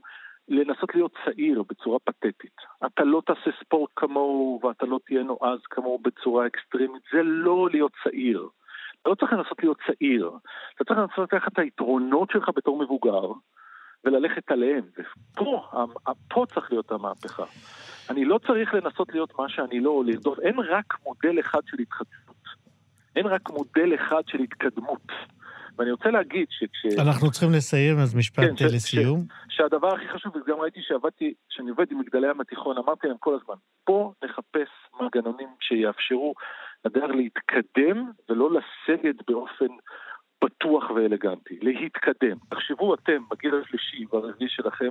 לנסות 0.49 0.95
להיות 0.95 1.13
צעיר 1.25 1.63
בצורה 1.69 1.99
פתטית. 1.99 2.57
אתה 2.87 3.05
לא 3.05 3.23
תעשה 3.27 3.51
ספורט 3.61 3.91
כמוהו 3.97 4.61
ואתה 4.63 4.87
לא 4.87 4.99
תהיה 5.07 5.23
נועז 5.23 5.61
כמוהו 5.71 5.99
בצורה 5.99 6.47
אקסטרימית. 6.47 7.03
זה 7.13 7.23
לא 7.23 7.69
להיות 7.71 7.93
צעיר. 8.05 8.49
אתה 9.03 9.11
לא 9.11 9.15
צריך 9.15 9.33
לנסות 9.33 9.63
להיות 9.63 9.79
צעיר. 9.87 10.31
אתה 10.77 10.85
צריך 10.85 10.99
לנסות 10.99 11.33
לקחת 11.33 11.53
את 11.53 11.59
היתרונות 11.59 12.31
שלך 12.31 12.51
בתור 12.57 12.79
מבוגר 12.79 13.33
וללכת 14.05 14.51
עליהם. 14.51 14.85
ופה 14.99 15.63
פה 16.29 16.45
צריך 16.55 16.73
להיות 16.73 16.93
המהפכה. 16.93 17.45
אני 18.11 18.25
לא 18.25 18.39
צריך 18.47 18.75
לנסות 18.75 19.09
להיות 19.13 19.39
מה 19.39 19.49
שאני 19.49 19.81
לא, 19.81 19.91
או 19.91 20.03
לרדוף. 20.03 20.39
אין 20.39 20.59
רק 20.59 20.95
מודל 21.05 21.41
אחד 21.41 21.61
של 21.67 21.77
התחדשות. 21.79 22.35
אין 23.17 23.27
רק 23.27 23.51
מודל 23.51 23.95
אחד 23.95 24.23
של 24.27 24.39
התקדמות. 24.41 25.13
ואני 25.79 25.91
רוצה 25.91 26.11
להגיד 26.11 26.47
שכש... 26.51 26.99
אנחנו 26.99 27.31
צריכים 27.31 27.53
לסיים, 27.53 27.99
אז 27.99 28.15
משפט 28.15 28.45
כן. 28.59 28.65
לסיום. 28.75 29.25
ש... 29.49 29.57
שהדבר 29.57 29.95
הכי 29.95 30.09
חשוב, 30.09 30.37
וגם 30.37 30.61
ראיתי 30.61 30.81
שעבדתי, 30.83 31.35
שאני 31.49 31.71
עובד 31.71 31.87
עם 31.91 31.99
מגדלי 31.99 32.31
ים 32.31 32.41
התיכון, 32.41 32.77
אמרתי 32.79 33.07
להם 33.07 33.17
כל 33.21 33.39
הזמן, 33.43 33.55
פה 33.85 34.13
נחפש 34.25 34.69
מנגנונים 35.01 35.49
שיאפשרו 35.61 36.35
לדרך 36.85 37.11
להתקדם 37.11 38.11
ולא 38.29 38.51
לסגת 38.51 39.15
באופן 39.31 39.67
בטוח 40.45 40.91
ואלגנטי, 40.91 41.59
להתקדם. 41.63 42.37
תחשבו 42.51 42.95
אתם, 42.95 43.19
בגיל 43.31 43.55
השלישי 43.63 44.05
והרביעי 44.13 44.49
שלכם, 44.49 44.89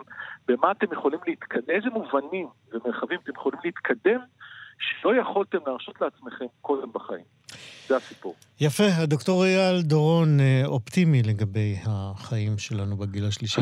במה 0.48 0.72
אתם 0.72 0.94
יכולים 0.94 1.20
להתקדם, 1.28 1.70
איזה 1.70 1.90
מובנים 1.90 2.48
ומרחבים 2.74 3.20
אתם 3.24 3.32
יכולים 3.36 3.60
להתקדם 3.64 4.20
שלא 4.80 5.16
יכולתם 5.22 5.58
להרשות 5.68 6.02
לעצמכם 6.02 6.46
קודם 6.62 6.92
בחיים. 6.94 7.26
זה 7.88 7.98
הסיפור. 7.98 8.36
יפה, 8.62 8.84
הדוקטור 8.98 9.46
אייל 9.46 9.82
דורון 9.82 10.40
אה, 10.40 10.62
אופטימי 10.66 11.24
לגבי 11.24 11.76
החיים 11.86 12.58
שלנו 12.58 12.98
בגיל 12.98 13.26
השלישי. 13.26 13.62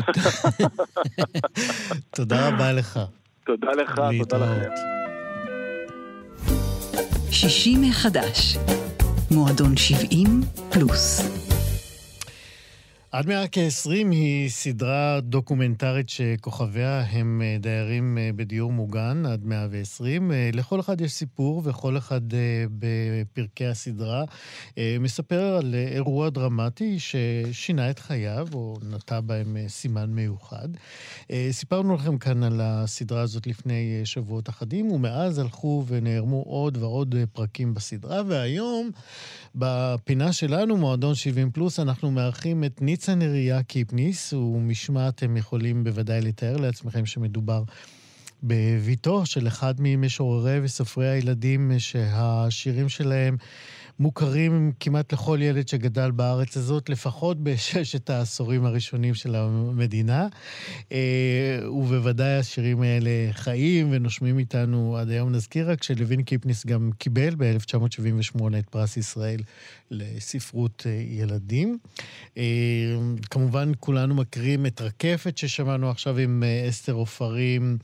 תודה 2.16 2.48
רבה 2.48 2.72
לך. 2.72 3.00
תודה 3.46 3.70
לך, 3.70 4.00
תודה 4.18 4.38
לכם. 4.38 4.70
60 7.30 7.80
מחדש, 7.80 8.56
מועדון 9.30 9.76
70 9.76 10.26
פלוס. 10.72 11.51
עד 13.12 13.26
מאה 13.26 13.48
כ-20 13.52 13.90
היא 14.10 14.50
סדרה 14.50 15.20
דוקומנטרית 15.20 16.08
שכוכביה 16.08 17.00
הם 17.00 17.42
אה, 17.44 17.56
דיירים 17.60 18.18
אה, 18.18 18.30
בדיור 18.36 18.72
מוגן 18.72 19.26
עד 19.26 19.44
120. 19.44 20.32
אה, 20.32 20.50
לכל 20.52 20.80
אחד 20.80 21.00
יש 21.00 21.12
סיפור, 21.12 21.62
וכל 21.64 21.96
אחד 21.96 22.20
בפרקי 22.78 23.66
הסדרה 23.66 24.24
מספר 25.00 25.56
על 25.56 25.74
אירוע 25.74 26.30
דרמטי 26.30 26.98
ששינה 26.98 27.90
את 27.90 27.98
חייו, 27.98 28.48
או 28.54 28.76
נטע 28.90 29.20
בהם 29.20 29.56
סימן 29.68 30.10
מיוחד. 30.10 30.68
סיפרנו 31.50 31.94
לכם 31.94 32.18
כאן 32.18 32.42
על 32.42 32.60
הסדרה 32.62 33.20
הזאת 33.20 33.46
לפני 33.46 34.00
שבועות 34.04 34.48
אחדים, 34.48 34.92
ומאז 34.92 35.38
הלכו 35.38 35.84
ונערמו 35.88 36.42
עוד 36.42 36.76
ועוד 36.76 37.14
פרקים 37.32 37.74
בסדרה, 37.74 38.22
והיום, 38.26 38.90
בפינה 39.54 40.32
שלנו, 40.32 40.76
מועדון 40.76 41.14
70 41.14 41.50
פלוס, 41.50 41.80
אנחנו 41.80 42.10
מארחים 42.10 42.64
את 42.64 42.82
ניצה 42.82 43.01
ניצן 43.02 43.18
נריה 43.18 43.62
קיפניס, 43.62 44.32
ומשמע 44.32 45.08
אתם 45.08 45.36
יכולים 45.36 45.84
בוודאי 45.84 46.20
לתאר 46.20 46.56
לעצמכם 46.56 47.06
שמדובר 47.06 47.62
בביתו 48.42 49.26
של 49.26 49.46
אחד 49.46 49.74
ממשוררי 49.78 50.60
וסופרי 50.62 51.08
הילדים 51.08 51.72
שהשירים 51.78 52.88
שלהם 52.88 53.36
מוכרים 53.98 54.72
כמעט 54.80 55.12
לכל 55.12 55.38
ילד 55.42 55.68
שגדל 55.68 56.10
בארץ 56.10 56.56
הזאת, 56.56 56.88
לפחות 56.88 57.42
בששת 57.42 58.10
העשורים 58.10 58.64
הראשונים 58.64 59.14
של 59.14 59.34
המדינה. 59.34 60.28
אה, 60.92 61.58
ובוודאי 61.68 62.36
השירים 62.36 62.82
האלה 62.82 63.10
חיים 63.32 63.88
ונושמים 63.90 64.38
איתנו 64.38 64.96
עד 64.96 65.10
היום. 65.10 65.32
נזכיר 65.32 65.70
רק 65.70 65.82
שלוין 65.82 66.22
קיפניס 66.22 66.66
גם 66.66 66.90
קיבל 66.98 67.34
ב-1978 67.34 68.42
את 68.58 68.68
פרס 68.70 68.96
ישראל 68.96 69.40
לספרות 69.90 70.86
אה, 70.86 71.02
ילדים. 71.08 71.78
אה, 72.36 72.42
כמובן, 73.30 73.72
כולנו 73.80 74.14
מכירים 74.14 74.66
את 74.66 74.80
רקפת 74.80 75.38
ששמענו 75.38 75.90
עכשיו 75.90 76.18
עם 76.18 76.42
אסתר 76.68 76.92
עופרים. 76.92 77.78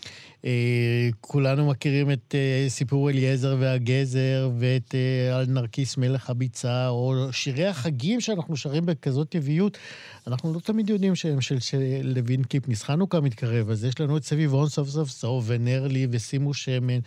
כולנו 1.20 1.68
מכירים 1.68 2.10
את 2.10 2.34
סיפור 2.68 3.10
אליעזר 3.10 3.56
והגזר 3.58 4.50
ואת 4.58 4.94
על 5.34 5.46
נרקיס 5.46 5.96
מלך 5.96 6.30
הביצה, 6.30 6.88
או 6.88 7.32
שירי 7.32 7.66
החגים 7.66 8.20
שאנחנו 8.20 8.56
שרים 8.56 8.86
בכזאת 8.86 9.28
טבעיות, 9.28 9.78
אנחנו 10.26 10.54
לא 10.54 10.60
תמיד 10.60 10.90
יודעים 10.90 11.14
שהם 11.14 11.40
של, 11.40 11.60
של 11.60 12.00
לוין 12.02 12.42
קיפניס. 12.42 12.82
חנוכה 12.82 13.20
מתקרב, 13.20 13.70
אז 13.70 13.84
יש 13.84 14.00
לנו 14.00 14.16
את 14.16 14.24
סביבון 14.24 14.68
סוף 14.68 14.88
סוף 14.88 15.10
סוף, 15.10 15.44
ונרלי, 15.46 16.06
ושימו 16.10 16.54
שמן. 16.54 16.98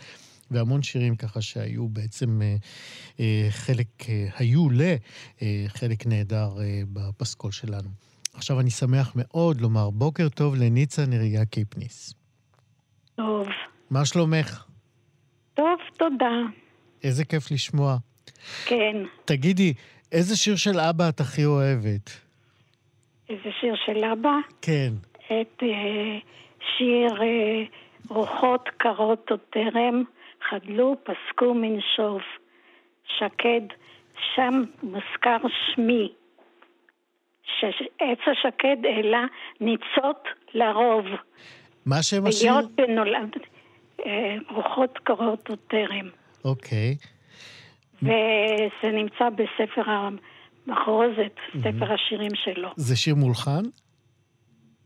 והמון 0.52 0.84
שירים 0.84 1.16
ככה 1.16 1.42
שהיו 1.42 1.88
בעצם 1.90 2.42
אה, 2.42 2.56
אה, 3.20 3.48
חלק, 3.50 4.10
אה, 4.10 4.28
היו 4.38 4.68
לחלק 4.70 6.06
אה, 6.06 6.10
נהדר 6.10 6.62
אה, 6.62 6.82
בפסקול 6.94 7.52
שלנו. 7.52 7.90
עכשיו 8.34 8.60
אני 8.60 8.70
שמח 8.70 9.12
מאוד 9.16 9.62
לומר 9.62 9.90
בוקר 9.90 10.30
טוב 10.30 10.56
לניצה 10.56 11.06
נריה 11.06 11.46
קיפניס. 11.46 12.21
טוב. 13.16 13.48
מה 13.90 14.06
שלומך? 14.06 14.66
טוב, 15.54 15.80
תודה. 15.98 16.36
איזה 17.04 17.26
כיף 17.26 17.52
לשמוע. 17.52 17.96
כן. 18.66 18.98
תגידי, 19.26 19.74
איזה 20.12 20.36
שיר 20.36 20.56
של 20.56 20.80
אבא 20.80 21.10
את 21.10 21.20
הכי 21.20 21.46
אוהבת? 21.46 22.10
איזה 23.30 23.50
שיר 23.60 23.76
של 23.86 24.06
אבא? 24.06 24.36
כן. 24.62 24.94
את 25.26 25.64
אה, 25.64 26.20
שיר 26.78 27.22
אה, 27.22 27.64
רוחות 28.10 28.70
קרות 28.78 29.32
עוד 29.32 29.40
טרם, 29.50 30.04
חדלו, 30.50 30.96
פסקו 31.04 31.54
מנשוף. 31.54 32.24
שקד, 33.18 33.62
שם 34.36 34.64
מוזכר 34.84 35.38
שמי. 35.74 36.12
שעץ 37.60 38.20
השקד 38.32 38.78
העלה 38.86 39.26
ניצות 39.60 40.28
לרוב. 40.54 41.06
מה 41.86 42.04
שם 42.04 42.26
השיר? 42.26 42.54
היות 42.54 42.72
בנולד, 42.76 43.30
אה, 44.06 44.36
רוחות 44.50 44.98
קרות 45.04 45.50
עוד 45.50 45.60
טרם. 45.68 46.10
אוקיי. 46.46 46.96
וזה 48.02 48.92
נמצא 48.94 49.30
בספר 49.30 49.84
המחרוזת, 49.86 51.36
ספר 51.60 51.94
השירים 51.94 52.32
שלו. 52.36 52.70
זה 52.76 52.96
שיר 52.96 53.16
מולחן? 53.16 53.62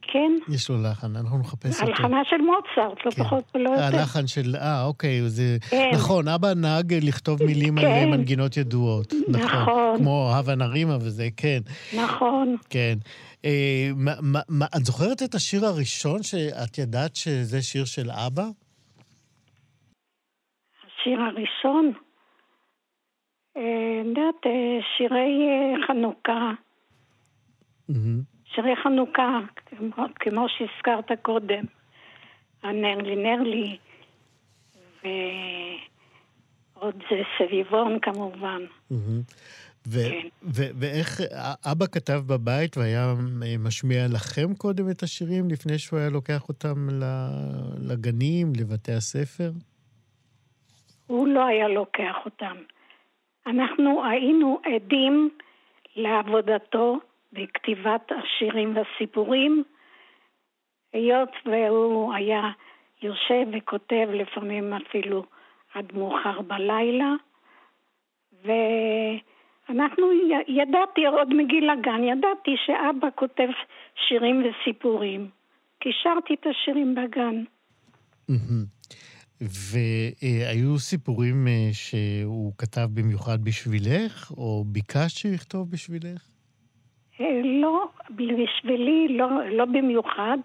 כן, 0.08 0.54
יש 0.54 0.70
לו 0.70 0.76
לחן, 0.84 1.16
אנחנו 1.16 1.38
נחפש 1.40 1.82
אותו. 1.82 1.92
הלחנה 1.92 2.18
של 2.30 2.36
מוצרט, 2.38 2.98
לא 3.06 3.12
כן. 3.12 3.24
פחות 3.24 3.44
ולא 3.56 3.70
יותר. 3.70 3.82
הלחן 3.84 4.28
של... 4.28 4.56
אה, 4.56 4.86
אוקיי, 4.86 5.30
זה... 5.30 5.58
כן. 5.70 5.90
נכון, 5.94 6.28
אבא 6.28 6.54
נהג 6.54 6.94
לכתוב 6.94 7.44
מילים 7.44 7.78
על 7.78 7.84
כן. 7.84 8.10
מנגינות 8.12 8.58
ידועות. 8.58 9.14
נכון. 9.28 9.98
כמו 9.98 10.32
הווה 10.36 10.56
נרימה 10.56 10.96
וזה, 10.98 11.28
כן. 11.38 11.60
נכון. 11.98 12.56
כן. 12.70 12.96
אה, 13.46 13.90
מה- 13.96 14.16
מה- 14.22 14.40
מה- 14.50 14.66
את 14.78 14.86
זוכרת 14.86 15.24
את 15.24 15.36
השיר 15.36 15.66
הראשון 15.66 16.24
שאת 16.24 16.78
ידעת 16.78 17.16
שזה 17.16 17.62
שיר 17.62 17.86
של 17.86 18.10
אבא? 18.12 18.44
השיר 20.86 21.20
הראשון, 21.22 21.92
אה, 23.58 23.62
אני 24.02 24.10
יודעת, 24.10 24.46
אה, 24.46 24.52
שירי 24.98 25.48
אה, 25.48 25.88
חנוכה. 25.88 26.52
שירי 28.54 28.76
חנוכה, 28.84 29.40
כמו, 29.66 30.06
כמו 30.16 30.46
שהזכרת 30.50 31.12
קודם, 31.22 31.64
הנר 32.64 32.98
לי 32.98 33.16
נר 33.16 33.42
לי, 33.44 33.78
ועוד 36.76 36.96
זה 37.10 37.22
סביבון 37.38 38.00
כמובן. 38.02 38.62
ו- 39.88 40.10
כן. 40.10 40.28
ו- 40.44 40.72
ואיך 40.80 41.22
אבא 41.72 41.86
כתב 41.86 42.22
בבית 42.28 42.78
והיה 42.78 43.14
משמיע 43.60 44.08
לכם 44.14 44.54
קודם 44.58 44.90
את 44.90 45.04
השירים 45.04 45.50
לפני 45.50 45.80
שהוא 45.80 46.00
היה 46.00 46.10
לוקח 46.10 46.50
אותם 46.50 46.88
לגנים, 47.90 48.54
לבתי 48.60 48.92
הספר? 48.92 49.52
הוא 51.08 51.28
לא 51.28 51.46
היה 51.46 51.68
לוקח 51.68 52.16
אותם. 52.26 52.56
אנחנו 53.48 54.04
היינו 54.06 54.60
עדים 54.76 55.30
לעבודתו 55.96 57.00
בכתיבת 57.34 58.12
השירים 58.12 58.76
והסיפורים, 58.76 59.64
היות 60.94 61.30
והוא 61.46 62.14
היה 62.14 62.52
יושב 63.02 63.46
וכותב 63.54 64.08
לפעמים 64.14 64.74
אפילו 64.74 65.26
עד 65.74 65.86
מאוחר 65.94 66.42
בלילה, 66.42 67.14
ואנחנו, 68.44 70.12
ידעתי 70.48 71.06
עוד 71.06 71.34
מגיל 71.34 71.70
הגן, 71.70 72.04
ידעתי 72.04 72.52
שאבא 72.66 73.08
כותב 73.16 73.48
שירים 74.08 74.44
וסיפורים, 74.44 75.30
קישרתי 75.80 76.34
את 76.34 76.46
השירים 76.48 76.96
בגן. 76.96 77.44
והיו 79.42 80.80
סיפורים 80.80 81.48
אה, 81.48 81.70
שהוא 81.74 82.54
כתב 82.58 82.88
במיוחד 82.94 83.44
בשבילך, 83.44 84.32
או 84.32 84.64
ביקשת 84.68 85.18
שיכתוב 85.18 85.72
בשבילך? 85.72 86.35
אה, 87.22 87.26
לא, 87.62 87.86
בשבילי 88.10 89.08
לא, 89.18 89.28
לא 89.50 89.66
במיוחד, 89.66 90.38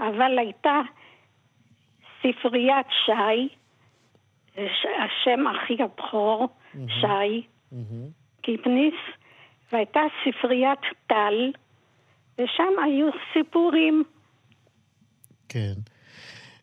אבל 0.00 0.38
הייתה 0.38 0.80
ספריית 2.20 2.86
שי, 3.06 3.48
השם 5.04 5.40
אחי 5.46 5.82
הבכור, 5.82 6.48
שי 6.72 7.46
קיפניס, 8.42 8.94
והייתה 9.72 10.00
ספריית 10.24 10.78
טל, 11.06 11.52
ושם 12.34 12.72
היו 12.84 13.06
סיפורים. 13.32 14.04
כן. 15.48 15.72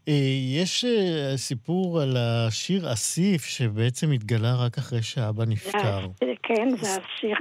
אה, 0.08 0.13
יש 0.62 0.86
אה, 0.86 1.38
סיפור 1.38 2.02
על 2.02 2.17
השיר 2.17 2.93
אסיף, 2.93 3.41
שבעצם 3.45 4.12
התגלה 4.12 4.54
רק 4.65 4.78
אחרי 4.78 5.02
שאבא 5.02 5.43
נפטר. 5.47 5.99
זה- 6.19 6.34
כן, 6.43 6.69
זה 6.69 6.88
השיר, 7.02 7.38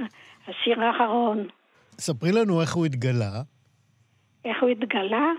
השיר 0.47 0.81
האחרון. 0.83 1.47
ספרי 1.99 2.31
לנו 2.31 2.61
איך 2.61 2.73
הוא 2.73 2.85
התגלה. 2.85 3.31
איך 4.45 4.61
הוא 4.61 4.69
התגלה? 4.69 5.31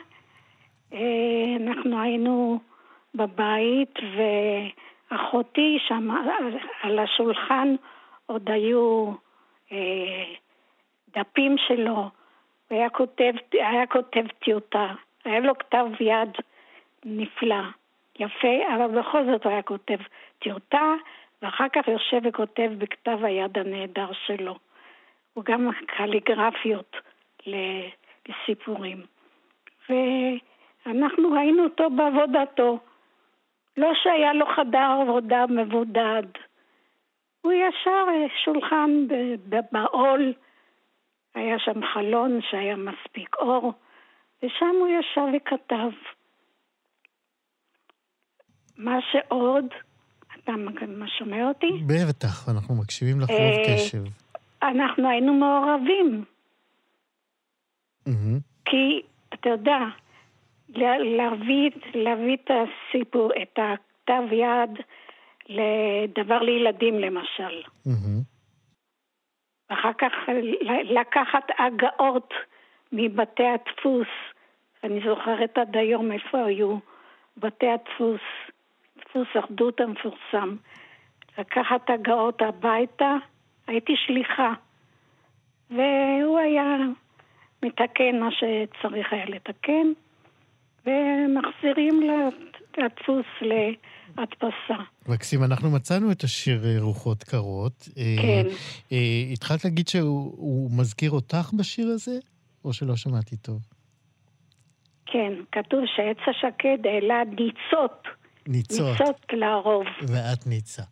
אה, 0.92 1.56
אנחנו 1.60 2.02
היינו 2.02 2.58
בבית 3.14 3.94
ואחותי 5.10 5.78
שם 5.88 6.08
על- 6.82 6.98
השולחן 6.98 7.74
עוד 8.26 8.50
היו 8.50 9.12
אה, 9.72 10.24
דפים 11.16 11.56
שלו, 11.68 11.94
הוא 11.94 12.10
היה 12.78 12.90
כותב, 12.90 13.32
היה 13.52 13.86
כותב 13.86 14.24
טיוטה, 14.44 14.92
היה 15.24 15.40
לו 15.40 15.58
כתב 15.58 15.86
יד 16.00 16.28
נפלא, 17.04 17.62
יפה, 18.18 18.74
אבל 18.76 19.00
בכל 19.00 19.24
זאת 19.32 19.44
הוא 19.44 19.52
היה 19.52 19.62
כותב 19.62 19.96
טיוטה, 20.38 20.92
ואחר 21.42 21.66
כך 21.72 21.88
יושב 21.88 22.20
וכותב 22.28 22.70
בכתב 22.78 23.18
היד 23.22 23.58
הנהדר 23.58 24.10
שלו. 24.26 24.56
הוא 25.34 25.44
גם 25.44 25.70
קליגרפיות 25.86 26.96
לסיפורים. 28.26 29.02
ואנחנו 29.88 31.32
ראינו 31.32 31.64
אותו 31.64 31.90
בעבודתו. 31.90 32.78
לא 33.76 33.92
שהיה 34.02 34.32
לו 34.32 34.46
חדר 34.56 35.02
עבודה 35.02 35.44
מבודד. 35.48 36.22
הוא 37.40 37.52
ישר 37.52 38.06
אה, 38.08 38.26
שולחן 38.44 38.90
בעול, 39.72 40.32
היה 41.34 41.58
שם 41.58 41.80
חלון 41.94 42.40
שהיה 42.50 42.76
מספיק 42.76 43.36
אור, 43.36 43.72
ושם 44.42 44.74
הוא 44.80 44.88
ישב 44.88 45.36
וכתב. 45.36 45.90
מה 48.76 48.98
שעוד, 49.12 49.64
אתה 50.38 50.52
שומע 51.18 51.48
אותי? 51.48 51.70
בטח, 52.08 52.48
אנחנו 52.48 52.74
מקשיבים 52.74 53.20
לך 53.20 53.30
רוב 53.30 53.38
אה, 53.38 53.76
קשב. 53.76 54.23
אנחנו 54.64 55.08
היינו 55.08 55.34
מעורבים, 55.34 56.24
מהמם. 58.06 58.38
כי 58.64 59.02
אתה 59.34 59.48
יודע, 59.48 59.78
לה- 60.68 60.98
להביא, 60.98 61.70
להביא 61.94 62.36
את 62.44 62.50
הסיפור, 62.50 63.30
את 63.42 63.58
הכתב 63.58 64.22
יד 64.32 64.70
לדבר 65.48 66.38
לילדים 66.38 66.98
למשל. 66.98 67.62
מהמם. 67.86 68.20
ואחר 69.70 69.92
כך 69.92 70.12
לקחת 70.84 71.44
הגאות 71.58 72.34
מבתי 72.92 73.46
הדפוס. 73.46 74.08
אני 74.84 75.00
זוכרת 75.08 75.58
עד 75.58 75.76
היום 75.76 76.12
איפה 76.12 76.44
היו 76.44 76.76
בתי 77.36 77.66
הדפוס, 77.68 78.20
דפוס 78.98 79.28
אחדות 79.38 79.80
המפורסם. 79.80 80.56
לקחת 81.38 81.90
הגאות 81.90 82.42
הביתה, 82.42 83.16
הייתי 83.66 83.92
שליחה. 84.06 84.52
והוא 85.70 86.38
היה 86.38 86.76
מתקן 87.62 88.20
מה 88.20 88.28
שצריך 88.30 89.12
היה 89.12 89.24
לתקן, 89.24 89.86
ומחזירים 90.86 92.00
לדפוס 92.78 93.26
להדפסה. 93.40 94.82
מקסים, 95.08 95.44
אנחנו 95.44 95.70
מצאנו 95.70 96.12
את 96.12 96.24
השיר 96.24 96.64
אה, 96.64 96.76
רוחות 96.80 97.22
קרות. 97.22 97.88
אה, 97.98 98.02
כן. 98.22 98.46
אה, 98.92 99.32
התחלת 99.32 99.64
להגיד 99.64 99.88
שהוא 99.88 100.32
הוא 100.36 100.70
מזכיר 100.78 101.10
אותך 101.10 101.50
בשיר 101.58 101.88
הזה, 101.88 102.18
או 102.64 102.72
שלא 102.72 102.96
שמעתי 102.96 103.36
טוב? 103.36 103.60
כן, 105.06 105.32
כתוב 105.52 105.80
שעץ 105.96 106.16
השקד 106.26 106.86
העלה 106.86 107.22
ניצות, 107.24 108.08
ניצות, 108.46 109.00
ניצות 109.00 109.26
לרוב. 109.32 109.86
ואת 110.08 110.46
ניצה. 110.46 110.82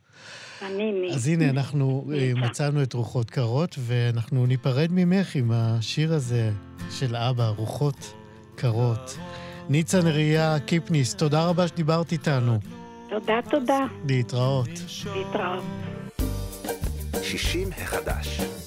אני. 0.66 1.14
אז 1.14 1.28
הנה, 1.28 1.50
אנחנו 1.50 2.04
אה. 2.14 2.32
מצאנו 2.36 2.82
את 2.82 2.92
רוחות 2.92 3.30
קרות, 3.30 3.76
ואנחנו 3.78 4.46
ניפרד 4.46 4.88
ממך 4.90 5.34
עם 5.34 5.50
השיר 5.54 6.14
הזה 6.14 6.50
של 6.90 7.16
אבא, 7.16 7.48
רוחות 7.48 8.14
קרות. 8.54 9.18
ניצה 9.68 10.02
נריה 10.02 10.58
קיפניס, 10.66 11.14
תודה 11.14 11.46
רבה 11.46 11.68
שדיברת 11.68 12.12
איתנו. 12.12 12.58
תודה, 13.08 13.40
תודה. 13.50 13.86
להתראות. 14.08 14.68
להתראות. 15.14 15.64
60 17.22 17.68
החדש. 17.82 18.61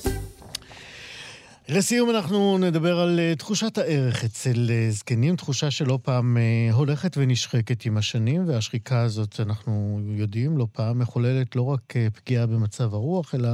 לסיום 1.69 2.09
אנחנו 2.09 2.57
נדבר 2.57 2.99
על 2.99 3.19
אה, 3.19 3.35
תחושת 3.35 3.77
הערך 3.77 4.23
אצל 4.23 4.67
אה, 4.69 4.87
זקנים, 4.91 5.35
תחושה 5.35 5.71
שלא 5.71 5.99
פעם 6.01 6.37
אה, 6.37 6.73
הולכת 6.73 7.17
ונשחקת 7.17 7.85
עם 7.85 7.97
השנים, 7.97 8.47
והשחיקה 8.47 9.01
הזאת, 9.01 9.39
אנחנו 9.39 9.99
יודעים, 10.15 10.57
לא 10.57 10.67
פעם 10.71 10.99
מחוללת 10.99 11.55
לא 11.55 11.61
רק 11.61 11.93
פגיעה 12.15 12.45
במצב 12.45 12.93
הרוח, 12.93 13.35
אלא 13.35 13.49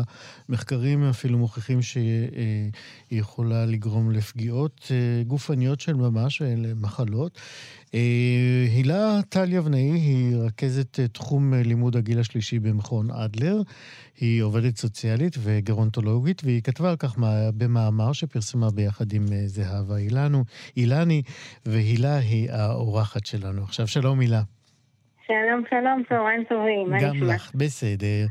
מחקרים 0.49 1.03
אפילו 1.03 1.37
מוכיחים 1.37 1.81
שהיא 1.81 2.71
יכולה 3.11 3.65
לגרום 3.65 4.11
לפגיעות 4.11 4.91
גופניות 5.27 5.79
של 5.79 5.93
ממש, 5.93 6.41
למחלות. 6.41 7.39
הילה 8.71 9.19
טל 9.29 9.53
יבנאי 9.53 9.91
היא 9.91 10.35
רכזת 10.35 10.99
תחום 10.99 11.53
לימוד 11.53 11.95
הגיל 11.95 12.19
השלישי 12.19 12.59
במכון 12.59 13.11
אדלר. 13.11 13.61
היא 14.21 14.41
עובדת 14.41 14.77
סוציאלית 14.77 15.35
וגרונטולוגית, 15.39 16.41
והיא 16.43 16.61
כתבה 16.61 16.89
על 16.89 16.95
כך 16.95 17.15
במאמר 17.57 18.00
שפרסמה 18.13 18.71
ביחד 18.71 19.13
עם 19.13 19.25
זהבה 19.45 19.97
אילנו, 19.97 20.43
אילני, 20.77 21.21
והילה 21.65 22.17
היא 22.17 22.51
האורחת 22.51 23.25
שלנו. 23.25 23.63
עכשיו, 23.63 23.87
שלום 23.87 24.19
הילה. 24.19 24.41
שלום, 25.27 25.63
שלום, 25.69 26.03
צהריים 26.09 26.43
טובים, 26.49 26.89
מה 26.89 26.97
נשמע? 26.97 27.09
גם 27.09 27.23
לך, 27.23 27.51
בסדר. 27.55 28.25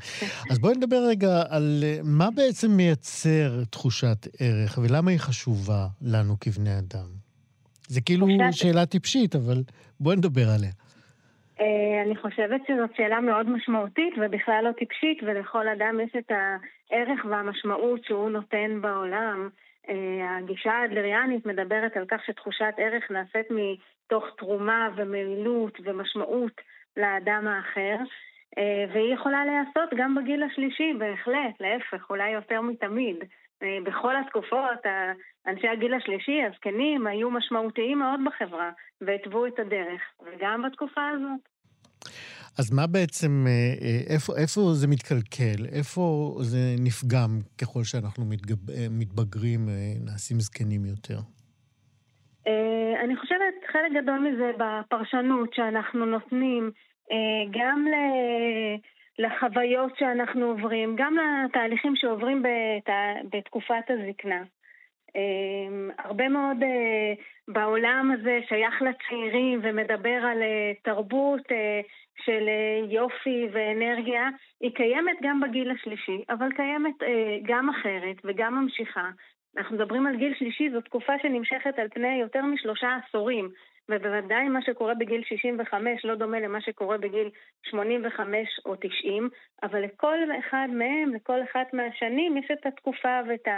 אז 0.51 0.59
בואי 0.59 0.75
נדבר 0.77 1.07
רגע 1.09 1.43
על 1.49 1.85
מה 2.05 2.29
בעצם 2.31 2.71
מייצר 2.71 3.63
תחושת 3.71 4.29
ערך 4.39 4.79
ולמה 4.83 5.11
היא 5.11 5.19
חשובה 5.19 5.87
לנו 6.03 6.37
כבני 6.41 6.79
אדם. 6.79 7.07
זה 7.89 8.01
כאילו 8.01 8.27
חושבת... 8.27 8.53
שאלה 8.53 8.87
טיפשית, 8.87 9.37
אבל 9.37 9.63
בואי 10.01 10.17
נדבר 10.17 10.51
עליה. 10.51 10.71
אה, 11.61 12.03
אני 12.03 12.17
חושבת 12.17 12.61
שזאת 12.67 12.97
שאלה 12.97 13.21
מאוד 13.21 13.51
משמעותית 13.51 14.15
ובכלל 14.17 14.65
לא 14.65 14.73
טיפשית, 14.73 15.19
ולכל 15.23 15.69
אדם 15.69 16.01
יש 16.01 16.17
את 16.19 16.31
הערך 16.31 17.25
והמשמעות 17.25 18.05
שהוא 18.05 18.31
נותן 18.31 18.81
בעולם. 18.81 19.49
אה, 19.89 20.37
הגישה 20.37 20.73
האדלריאנית 20.73 21.47
מדברת 21.47 21.97
על 21.97 22.05
כך 22.09 22.25
שתחושת 22.27 22.75
ערך 22.77 23.11
נעשית 23.11 23.47
מתוך 23.51 24.25
תרומה 24.39 24.89
ומעילות 24.97 25.79
ומשמעות 25.85 26.61
לאדם 26.97 27.47
האחר, 27.47 27.97
אה, 28.59 28.85
והיא 28.93 29.15
יכולה 29.15 29.45
להיעשות 29.45 29.91
גם 29.97 30.15
בגיל 30.15 30.43
השלישי, 30.43 30.93
בהחלט, 30.99 31.61
להפך, 31.61 32.11
אולי 32.11 32.31
יותר 32.31 32.61
מתמיד. 32.61 33.17
בכל 33.85 34.17
התקופות, 34.17 34.87
אנשי 35.47 35.69
הגיל 35.69 35.95
השלישי, 35.95 36.43
הזקנים, 36.43 37.07
היו 37.07 37.31
משמעותיים 37.31 37.99
מאוד 37.99 38.21
בחברה, 38.27 38.71
והתוו 39.01 39.47
את 39.47 39.59
הדרך, 39.59 40.03
וגם 40.25 40.63
בתקופה 40.63 41.09
הזאת. 41.09 41.50
אז 42.59 42.73
מה 42.73 42.87
בעצם, 42.87 43.45
אה, 43.47 43.53
אה, 43.83 44.15
איפה, 44.15 44.33
איפה 44.43 44.61
זה 44.73 44.87
מתקלקל? 44.89 45.61
איפה 45.79 46.35
זה 46.41 46.59
נפגם 46.87 47.31
ככל 47.61 47.85
שאנחנו 47.85 48.25
מתגב, 48.25 48.71
אה, 48.71 48.87
מתבגרים, 48.91 49.61
נעשים 50.05 50.41
זקנים 50.41 50.85
יותר? 50.85 51.19
אני 53.05 53.17
חושבת 53.17 53.55
חלק 53.73 54.03
גדול 54.03 54.19
מזה 54.19 54.51
בפרשנות 54.59 55.55
שאנחנו 55.55 56.07
נותנים 56.07 56.71
גם 57.51 57.87
לחוויות 59.19 59.93
שאנחנו 59.99 60.47
עוברים, 60.47 60.97
גם 60.99 61.15
לתהליכים 61.45 61.97
שעוברים 61.97 62.43
בתקופת 63.33 63.85
הזקנה. 63.89 64.43
אמ, 65.17 65.91
הרבה 65.99 66.29
מאוד 66.29 66.63
אה, 66.63 67.13
בעולם 67.49 68.13
הזה 68.15 68.41
שייך 68.49 68.83
לצעירים 68.83 69.61
ומדבר 69.63 70.19
על 70.31 70.43
אה, 70.43 70.73
תרבות 70.83 71.53
אה, 71.53 71.81
של 72.25 72.49
יופי 72.91 73.49
ואנרגיה, 73.53 74.29
היא 74.61 74.75
קיימת 74.75 75.17
גם 75.23 75.41
בגיל 75.41 75.71
השלישי, 75.71 76.25
אבל 76.31 76.53
קיימת 76.53 76.95
גם 77.43 77.69
אחרת 77.69 78.17
וגם 78.25 78.55
ממשיכה. 78.55 79.11
אנחנו 79.57 79.77
מדברים 79.77 80.07
על 80.07 80.17
גיל 80.17 80.35
שלישי, 80.39 80.71
זו 80.71 80.81
תקופה 80.81 81.13
שנמשכת 81.23 81.79
על 81.79 81.89
פני 81.89 82.21
יותר 82.21 82.43
משלושה 82.43 82.89
עשורים. 82.97 83.49
ובוודאי 83.91 84.49
מה 84.49 84.63
שקורה 84.63 84.95
בגיל 84.95 85.23
65 85.25 86.05
לא 86.05 86.15
דומה 86.15 86.41
למה 86.41 86.61
שקורה 86.61 86.99
בגיל 86.99 87.31
85 87.63 88.49
או 88.67 88.77
90, 88.77 89.29
אבל 89.63 89.85
לכל 89.85 90.19
אחד 90.39 90.69
מהם, 90.73 91.15
לכל 91.15 91.43
אחת 91.43 91.75
מהשנים, 91.75 92.37
יש 92.37 92.51
את 92.53 92.67
התקופה 92.67 93.21
ואת 93.29 93.49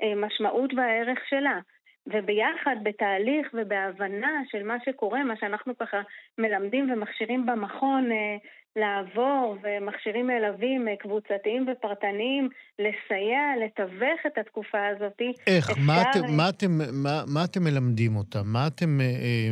המשמעות 0.00 0.74
והערך 0.74 1.18
שלה. 1.28 1.60
וביחד, 2.06 2.76
בתהליך 2.82 3.50
ובהבנה 3.54 4.42
של 4.50 4.62
מה 4.62 4.76
שקורה, 4.84 5.24
מה 5.24 5.36
שאנחנו 5.36 5.78
ככה 5.78 6.00
מלמדים 6.38 6.90
ומכשירים 6.90 7.46
במכון 7.46 8.12
אה, 8.12 8.36
לעבור, 8.76 9.56
ומכשירים 9.62 10.26
מלווים 10.26 10.88
אה, 10.88 10.96
קבוצתיים 10.96 11.66
ופרטניים, 11.72 12.48
לסייע, 12.78 13.40
לתווך 13.64 14.20
את 14.26 14.38
התקופה 14.38 14.78
הזאת. 14.86 15.20
איך? 15.46 15.70
אפשר... 15.70 15.82
מה, 15.82 16.02
אתם, 16.02 16.36
מה, 16.36 16.48
אתם, 16.48 16.78
מה, 16.92 17.22
מה 17.26 17.44
אתם 17.44 17.64
מלמדים 17.64 18.16
אותם? 18.16 18.42
מה 18.44 18.66
אתם 18.66 19.00
אה, 19.00 19.06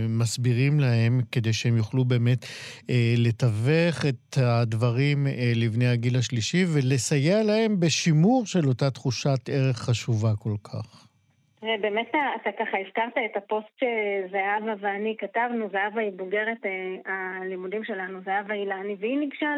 מסבירים 0.09 0.81
להם 0.81 1.21
כדי 1.33 1.53
שהם 1.53 1.77
יוכלו 1.77 2.05
באמת 2.05 2.47
אה, 2.91 3.15
לתווך 3.17 4.07
את 4.09 4.37
הדברים 4.37 5.27
אה, 5.27 5.53
לבני 5.55 5.87
הגיל 5.87 6.17
השלישי 6.17 6.65
ולסייע 6.75 7.43
להם 7.43 7.81
בשימור 7.81 8.47
של 8.47 8.69
אותה 8.69 8.91
תחושת 8.91 9.49
ערך 9.49 9.77
חשובה 9.79 10.33
כל 10.39 10.55
כך? 10.65 11.07
באמת 11.81 12.13
אתה 12.37 12.53
ככה 12.53 12.79
הזכרת 12.79 13.19
את 13.25 13.37
הפוסט 13.37 13.81
שזהבה 13.81 14.75
ואני 14.81 15.17
כתבנו, 15.19 15.69
זהבה 15.69 16.01
היא 16.01 16.13
בוגרת 16.17 16.67
אה, 16.67 16.97
הלימודים 17.05 17.85
שלנו, 17.85 18.21
זהבה 18.21 18.55
אילני, 18.55 18.97
והיא 19.01 19.19
ניגשה 19.19 19.55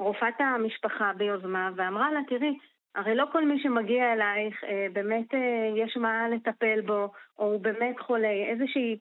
לרופאת 0.00 0.34
המשפחה 0.38 1.12
ביוזמה 1.16 1.70
ואמרה 1.76 2.12
לה, 2.12 2.20
תראי, 2.28 2.56
הרי 2.94 3.14
לא 3.14 3.24
כל 3.32 3.44
מי 3.44 3.62
שמגיע 3.62 4.12
אלייך 4.12 4.64
אה, 4.64 4.86
באמת 4.92 5.34
אה, 5.34 5.70
יש 5.76 5.96
מה 5.96 6.28
לטפל 6.28 6.80
בו, 6.80 7.08
או 7.38 7.52
הוא 7.52 7.60
באמת 7.60 8.00
חולה. 8.00 8.32
איזושהי 8.50 8.98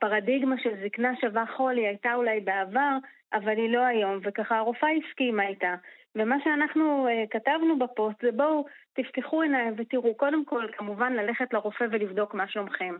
פרדיגמה 0.00 0.56
של 0.62 0.70
זקנה 0.84 1.12
שווה 1.20 1.44
חולי 1.56 1.86
הייתה 1.86 2.14
אולי 2.14 2.40
בעבר, 2.40 2.96
אבל 3.32 3.56
היא 3.56 3.72
לא 3.72 3.80
היום, 3.80 4.18
וככה 4.22 4.58
הרופאה 4.58 4.88
הסכימה 4.90 5.46
איתה. 5.46 5.74
ומה 6.16 6.36
שאנחנו 6.44 7.08
uh, 7.08 7.28
כתבנו 7.30 7.78
בפוסט 7.78 8.20
זה 8.22 8.32
בואו 8.32 8.66
תפתחו 8.92 9.42
עיניים 9.42 9.74
ותראו, 9.76 10.14
קודם 10.14 10.44
כל 10.44 10.66
כמובן 10.76 11.12
ללכת 11.12 11.52
לרופא 11.52 11.84
ולבדוק 11.90 12.34
מה 12.34 12.48
שלומכם, 12.48 12.94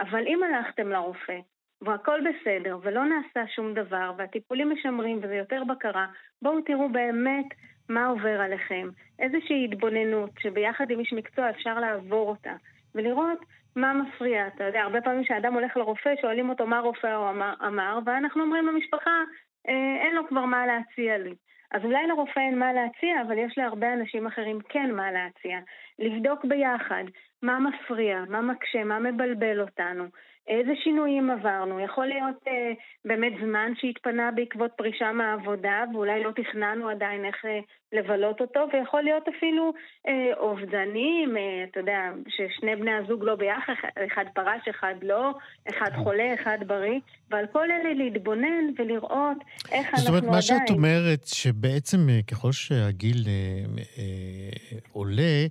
אבל 0.00 0.26
אם 0.26 0.42
הלכתם 0.42 0.88
לרופא 0.88 1.38
והכל 1.82 2.20
בסדר 2.20 2.78
ולא 2.82 3.04
נעשה 3.04 3.52
שום 3.54 3.74
דבר 3.74 4.12
והטיפולים 4.16 4.70
משמרים 4.72 5.18
וזה 5.22 5.34
יותר 5.34 5.62
בקרה, 5.64 6.06
בואו 6.42 6.60
תראו 6.60 6.88
באמת 6.88 7.46
מה 7.88 8.06
עובר 8.06 8.40
עליכם, 8.40 8.88
איזושהי 9.18 9.64
התבוננות 9.64 10.30
שביחד 10.38 10.90
עם 10.90 11.00
איש 11.00 11.12
מקצוע 11.12 11.50
אפשר 11.50 11.80
לעבור 11.80 12.28
אותה 12.28 12.52
ולראות 12.94 13.38
מה 13.76 13.92
מפריע. 13.92 14.46
אתה 14.46 14.64
יודע, 14.64 14.80
הרבה 14.80 15.00
פעמים 15.00 15.24
כשאדם 15.24 15.54
הולך 15.54 15.76
לרופא 15.76 16.14
שואלים 16.20 16.48
אותו 16.48 16.66
מה 16.66 16.80
רופא 16.80 17.30
אמר, 17.30 17.54
אמר 17.66 17.98
ואנחנו 18.06 18.42
אומרים 18.42 18.66
למשפחה, 18.66 19.22
אה, 19.68 19.96
אין 20.04 20.14
לו 20.14 20.28
כבר 20.28 20.44
מה 20.44 20.66
להציע 20.66 21.18
לי. 21.18 21.34
אז 21.72 21.84
אולי 21.84 22.06
לרופא 22.06 22.40
אין 22.40 22.58
מה 22.58 22.72
להציע, 22.72 23.22
אבל 23.22 23.38
יש 23.38 23.58
להרבה 23.58 23.92
אנשים 23.92 24.26
אחרים 24.26 24.58
כן 24.68 24.90
מה 24.90 25.12
להציע. 25.12 25.58
לבדוק 25.98 26.44
ביחד 26.44 27.04
מה 27.42 27.58
מפריע, 27.58 28.24
מה 28.28 28.40
מקשה, 28.40 28.84
מה 28.84 28.98
מבלבל 28.98 29.60
אותנו, 29.60 30.04
איזה 30.48 30.72
שינויים 30.84 31.30
עברנו. 31.30 31.80
יכול 31.80 32.06
להיות 32.06 32.48
אה, 32.48 32.72
באמת 33.04 33.32
זמן 33.40 33.72
שהתפנה 33.74 34.30
בעקבות 34.30 34.70
פרישה 34.76 35.12
מהעבודה, 35.12 35.84
ואולי 35.92 36.22
לא 36.22 36.30
תכננו 36.30 36.88
עדיין 36.88 37.24
איך 37.24 37.44
אה, 37.44 37.60
לבלות 37.92 38.40
אותו, 38.40 38.60
ויכול 38.72 39.02
להיות 39.02 39.28
אפילו 39.28 39.72
אה, 40.08 40.12
אובדנים, 40.36 41.36
אה, 41.36 41.64
אתה 41.70 41.80
יודע, 41.80 42.00
ששני 42.28 42.76
בני 42.76 42.90
הזוג 42.94 43.24
לא 43.24 43.34
ביחד, 43.34 43.72
אחד 44.06 44.24
פרש, 44.34 44.68
אחד 44.70 44.94
לא, 45.02 45.30
אחד 45.68 45.90
חולה, 46.02 46.34
אחד 46.34 46.58
בריא, 46.66 47.00
ועל 47.30 47.46
כל 47.52 47.70
אלה 47.70 47.94
להתבונן 47.94 48.64
ולראות 48.78 49.36
איך 49.72 49.86
אנחנו 49.86 49.98
עדיין... 49.98 49.98
זאת 49.98 50.08
אומרת, 50.08 50.24
מה 50.24 50.42
שאת 50.42 50.70
אומרת, 50.70 51.26
שבעצם 51.26 52.08
אה, 52.08 52.20
ככל 52.22 52.52
שהגיל 52.52 53.16
אה, 53.26 53.82
אה, 53.98 54.78
עולה, 54.92 55.46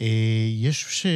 אה, 0.00 0.06
יש 0.62 1.06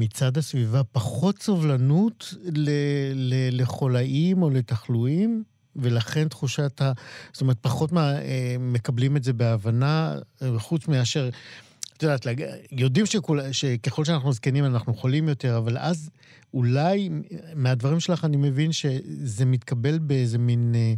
מצד 0.00 0.36
הסביבה 0.36 0.84
פחות 0.92 1.38
סובלנות 1.38 2.34
ל, 2.56 2.70
ל, 3.14 3.60
לחולאים 3.60 4.42
או 4.42 4.50
לתחלואים? 4.50 5.53
ולכן 5.76 6.28
תחושת 6.28 6.80
ה... 6.82 6.92
זאת 7.32 7.40
אומרת, 7.40 7.56
פחות 7.60 7.92
מה, 7.92 8.12
אה, 8.12 8.56
מקבלים 8.60 9.16
את 9.16 9.24
זה 9.24 9.32
בהבנה, 9.32 10.18
אה, 10.42 10.58
חוץ 10.58 10.88
מאשר... 10.88 11.30
את 11.96 12.02
יודעת, 12.02 12.26
יודעים 12.72 13.06
שכול, 13.06 13.52
שככל 13.52 14.04
שאנחנו 14.04 14.32
זקנים 14.32 14.64
אנחנו 14.64 14.94
חולים 14.94 15.28
יותר, 15.28 15.58
אבל 15.58 15.78
אז 15.78 16.10
אולי 16.54 17.10
מהדברים 17.54 18.00
שלך 18.00 18.24
אני 18.24 18.36
מבין 18.36 18.72
שזה 18.72 19.44
מתקבל 19.44 19.98
באיזה 19.98 20.38
מין 20.38 20.74
אה, 20.74 20.94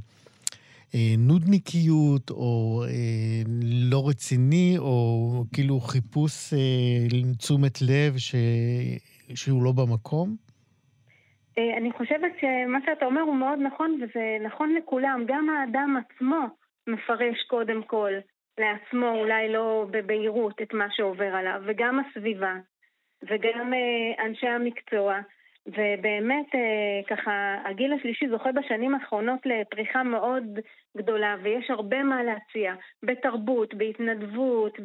אה, 0.94 1.14
נודניקיות, 1.18 2.30
או 2.30 2.84
אה, 2.88 3.42
לא 3.62 4.08
רציני, 4.08 4.78
או 4.78 5.44
כאילו 5.52 5.80
חיפוש 5.80 6.54
אה, 6.54 7.32
תשומת 7.38 7.82
לב 7.82 8.18
ש, 8.18 8.34
שהוא 9.34 9.62
לא 9.62 9.72
במקום? 9.72 10.36
אה, 11.58 11.76
אני 11.76 11.92
חושבת 11.92 12.32
שמה 12.40 12.78
שאתה 12.86 13.06
אומר 13.06 13.20
הוא 13.20 13.36
מאוד 13.36 13.58
נכון, 13.58 13.98
וזה 14.02 14.36
נכון 14.40 14.74
לכולם. 14.74 15.24
גם 15.26 15.50
האדם 15.50 15.96
עצמו 15.96 16.46
מפרש 16.86 17.42
קודם 17.42 17.82
כל 17.82 18.12
לעצמו, 18.58 19.10
אולי 19.10 19.52
לא 19.52 19.86
בבהירות, 19.90 20.62
את 20.62 20.74
מה 20.74 20.86
שעובר 20.90 21.34
עליו, 21.34 21.62
וגם 21.66 22.00
הסביבה. 22.00 22.54
וגם 23.22 23.72
אנשי 24.26 24.46
המקצוע. 24.46 25.20
ובאמת, 25.66 26.46
ככה, 27.06 27.56
הגיל 27.64 27.92
השלישי 27.92 28.28
זוכה 28.28 28.52
בשנים 28.52 28.94
האחרונות 28.94 29.40
לפריחה 29.46 30.02
מאוד 30.02 30.44
גדולה, 30.96 31.36
ויש 31.42 31.70
הרבה 31.70 32.02
מה 32.02 32.22
להציע, 32.22 32.74
בתרבות, 33.02 33.74
בהתנדבות, 33.74 34.78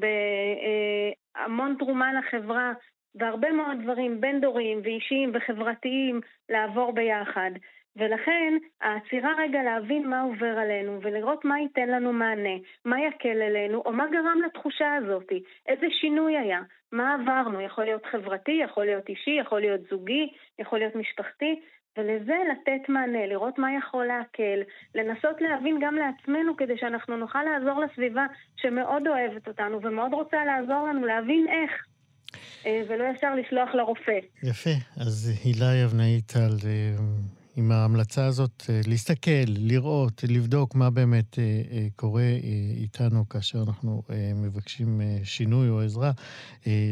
בהמון 1.36 1.76
תרומה 1.80 2.14
לחברה, 2.14 2.74
והרבה 3.16 3.52
מאוד 3.52 3.78
דברים 3.84 4.22
בין-דוריים 4.22 4.82
ואישיים 4.84 5.32
וחברתיים 5.34 6.22
לעבור 6.50 6.94
ביחד. 6.94 7.52
ולכן 7.96 8.54
העצירה 8.82 9.34
רגע 9.38 9.64
להבין 9.64 10.08
מה 10.08 10.22
עובר 10.22 10.60
עלינו 10.60 11.02
ולראות 11.02 11.46
מה 11.46 11.60
ייתן 11.60 11.90
לנו 11.90 12.14
מענה, 12.14 12.56
מה 12.86 13.02
יקל 13.02 13.42
עלינו 13.42 13.82
או 13.86 13.92
מה 13.92 14.08
גרם 14.12 14.42
לתחושה 14.46 14.94
הזאת, 14.96 15.32
איזה 15.68 15.88
שינוי 16.02 16.38
היה, 16.38 16.62
מה 16.92 17.14
עברנו, 17.14 17.62
יכול 17.62 17.84
להיות 17.84 18.06
חברתי, 18.06 18.52
יכול 18.52 18.86
להיות 18.86 19.10
אישי, 19.10 19.32
יכול 19.32 19.62
להיות 19.62 19.82
זוגי, 19.90 20.30
יכול 20.60 20.80
להיות 20.80 20.96
משפחתי, 20.96 21.60
ולזה 21.98 22.38
לתת 22.52 22.90
מענה, 22.90 23.28
לראות 23.28 23.60
מה 23.60 23.74
יכול 23.74 24.06
להקל, 24.06 24.62
לנסות 24.96 25.42
להבין 25.42 25.78
גם 25.82 25.96
לעצמנו 25.96 26.58
כדי 26.58 26.78
שאנחנו 26.78 27.18
נוכל 27.18 27.44
לעזור 27.44 27.80
לסביבה 27.80 28.26
שמאוד 28.56 29.08
אוהבת 29.08 29.48
אותנו 29.48 29.82
ומאוד 29.82 30.14
רוצה 30.14 30.46
לעזור 30.46 30.88
לנו 30.88 31.06
להבין 31.06 31.48
איך. 31.48 31.91
אה, 32.66 32.82
ולא 32.90 33.04
ישר 33.18 33.36
לשלוח 33.36 33.70
לרופא. 33.74 34.20
יפה. 34.44 34.70
אז 34.98 35.32
הילה 35.44 35.76
יבנאי 35.76 36.22
טל, 36.22 36.58
אה, 36.66 36.96
עם 37.56 37.72
ההמלצה 37.72 38.26
הזאת, 38.26 38.64
אה, 38.70 38.82
להסתכל, 38.88 39.46
לראות, 39.48 40.24
לבדוק 40.28 40.76
מה 40.76 40.90
באמת 40.90 41.40
קורה 41.96 42.30
איתנו 42.78 43.30
כאשר 43.30 43.64
אנחנו 43.68 44.04
מבקשים 44.36 45.02
שינוי 45.24 45.70
או 45.70 45.82
עזרה, 45.82 46.12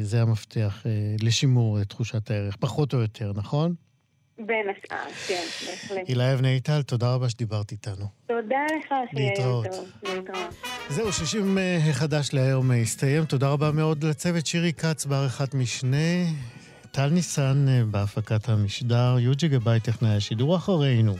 זה 0.02 0.22
המפתח 0.22 0.84
לשימור 1.24 1.84
תחושת 1.84 2.32
הערך, 2.32 2.56
פחות 2.56 2.94
או 2.94 3.00
יותר, 3.00 3.32
נכון? 3.36 3.76
בין 4.46 4.66
השאר, 4.70 5.12
כן, 5.28 5.44
בהחלט. 5.68 6.08
הילה 6.08 6.34
אבני 6.34 6.60
טל, 6.60 6.82
תודה 6.82 7.14
רבה 7.14 7.30
שדיברת 7.30 7.72
איתנו. 7.72 8.06
תודה 8.28 8.58
לך, 8.78 8.94
שיהיה 9.12 9.30
להתראות. 9.30 9.68
להתראות. 10.04 10.56
זהו, 10.90 11.14
60 11.14 11.58
החדש 11.90 12.30
להיום 12.34 12.72
הסתיים. 12.72 13.26
תודה 13.26 13.50
רבה 13.50 13.72
מאוד 13.72 14.04
לצוות 14.04 14.46
שירי 14.46 14.74
כץ 14.74 15.06
בעריכת 15.06 15.54
משנה. 15.54 16.26
טל 16.92 17.10
ניסן 17.10 17.66
בהפקת 17.92 18.50
המשדר, 18.50 19.16
יוג'י 19.20 19.48
גבאי 19.48 19.80
טכנאי 19.80 20.16
השידור 20.16 20.56
אחרינו. 20.56 21.16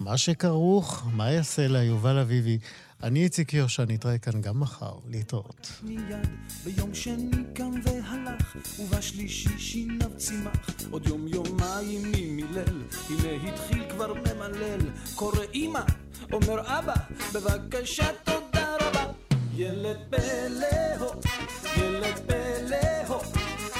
מה 0.00 0.16
שכרוך, 0.18 1.06
מה 1.12 1.30
יעשה 1.30 1.68
לה 1.68 1.82
יובל 1.82 2.18
אביבי. 2.18 2.58
אני 3.02 3.24
איציק 3.24 3.54
יושע, 3.54 3.84
נתראה 3.88 4.18
כאן 4.18 4.40
גם 4.40 4.60
מחר, 4.60 4.92
להתראות. 5.08 5.72
מיד 5.82 6.26
ביום 6.64 6.94
שני 6.94 7.44
קם 7.54 7.70
והלך, 7.82 8.56
ובשלישי 8.80 9.58
שיניו 9.58 10.16
צימח, 10.16 10.70
עוד 10.90 11.06
יום 11.06 11.28
יומיים 11.28 12.02
מי 12.10 12.30
מילל, 12.30 12.82
הנה 13.10 13.48
התחיל 13.48 13.84
כבר 13.90 14.14
ממלל, 14.14 14.80
קורא 15.14 15.44
אמא, 15.54 15.82
אומר 16.32 16.78
אבא, 16.78 16.94
בבקשה 17.34 18.06
תודה 18.24 18.76
רבה. 18.80 19.12
ילד 19.54 19.98
פלא 20.10 21.06
ילד 21.76 22.18
פלא 22.26 22.76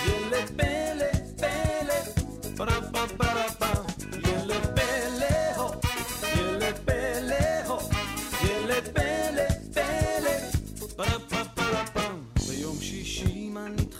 ילד 0.07 0.51
פלא, 0.57 0.82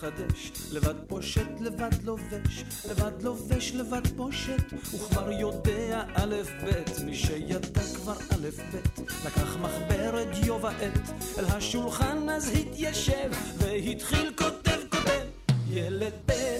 מתחדש, 0.03 0.53
לבד 0.73 0.95
פושט, 1.07 1.61
לבד 1.61 2.03
לובש, 2.05 2.65
לבד 2.91 3.23
לובש, 3.23 3.73
לבד 3.73 4.07
פושט, 4.17 4.73
וכבר 4.73 5.33
יודע 5.33 6.05
א' 6.15 6.35
ב', 6.65 7.05
מי 7.05 7.15
שידע 7.17 7.83
כבר 7.95 8.13
א' 8.13 8.49
ב', 8.73 9.01
לקח 9.27 9.57
מחברת 9.57 10.29
דיו 10.41 10.63
ועט, 10.63 11.11
אל 11.39 11.45
השולחן 11.45 12.29
אז 12.31 12.53
התיישב, 12.57 13.31
והתחיל 13.57 14.33
כותב 14.39 14.79
כותב, 14.91 15.27
ילד 15.71 16.13
פלא, 16.27 16.52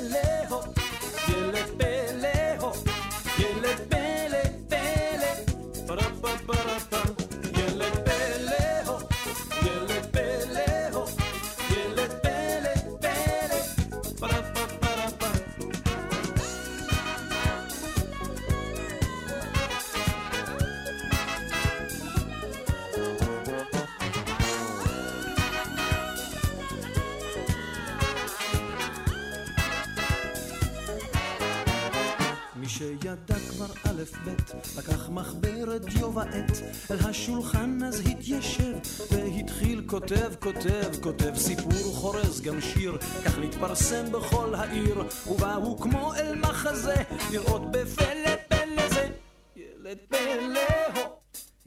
כותב 40.03 40.35
כותב, 40.39 41.03
כותב 41.03 41.37
סיפור 41.37 41.95
חורז 41.95 42.41
גם 42.41 42.61
שיר, 42.61 42.99
כך 43.25 43.39
נתפרסם 43.39 44.13
בכל 44.13 44.55
העיר, 44.55 45.03
ובאו 45.27 45.79
כמו 45.81 46.15
אל 46.15 46.35
מחזה, 46.35 46.95
לראות 47.33 47.71
בפלא 47.71 48.37
פלא 48.49 48.89
זה, 48.89 49.09
ילד 49.57 49.99
פלא 50.09 50.61
הו, 50.95 51.03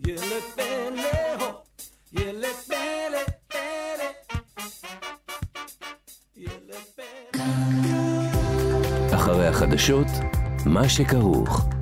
ילד 0.06 0.44
פלא 0.56 1.40
הו, 1.40 1.52
ילד 2.14 2.56
פלא 2.68 3.18
פלא. 3.48 4.06
אחרי 9.16 9.48
החדשות 9.48 10.08
מה 10.66 10.90
שכרוך 10.90 11.74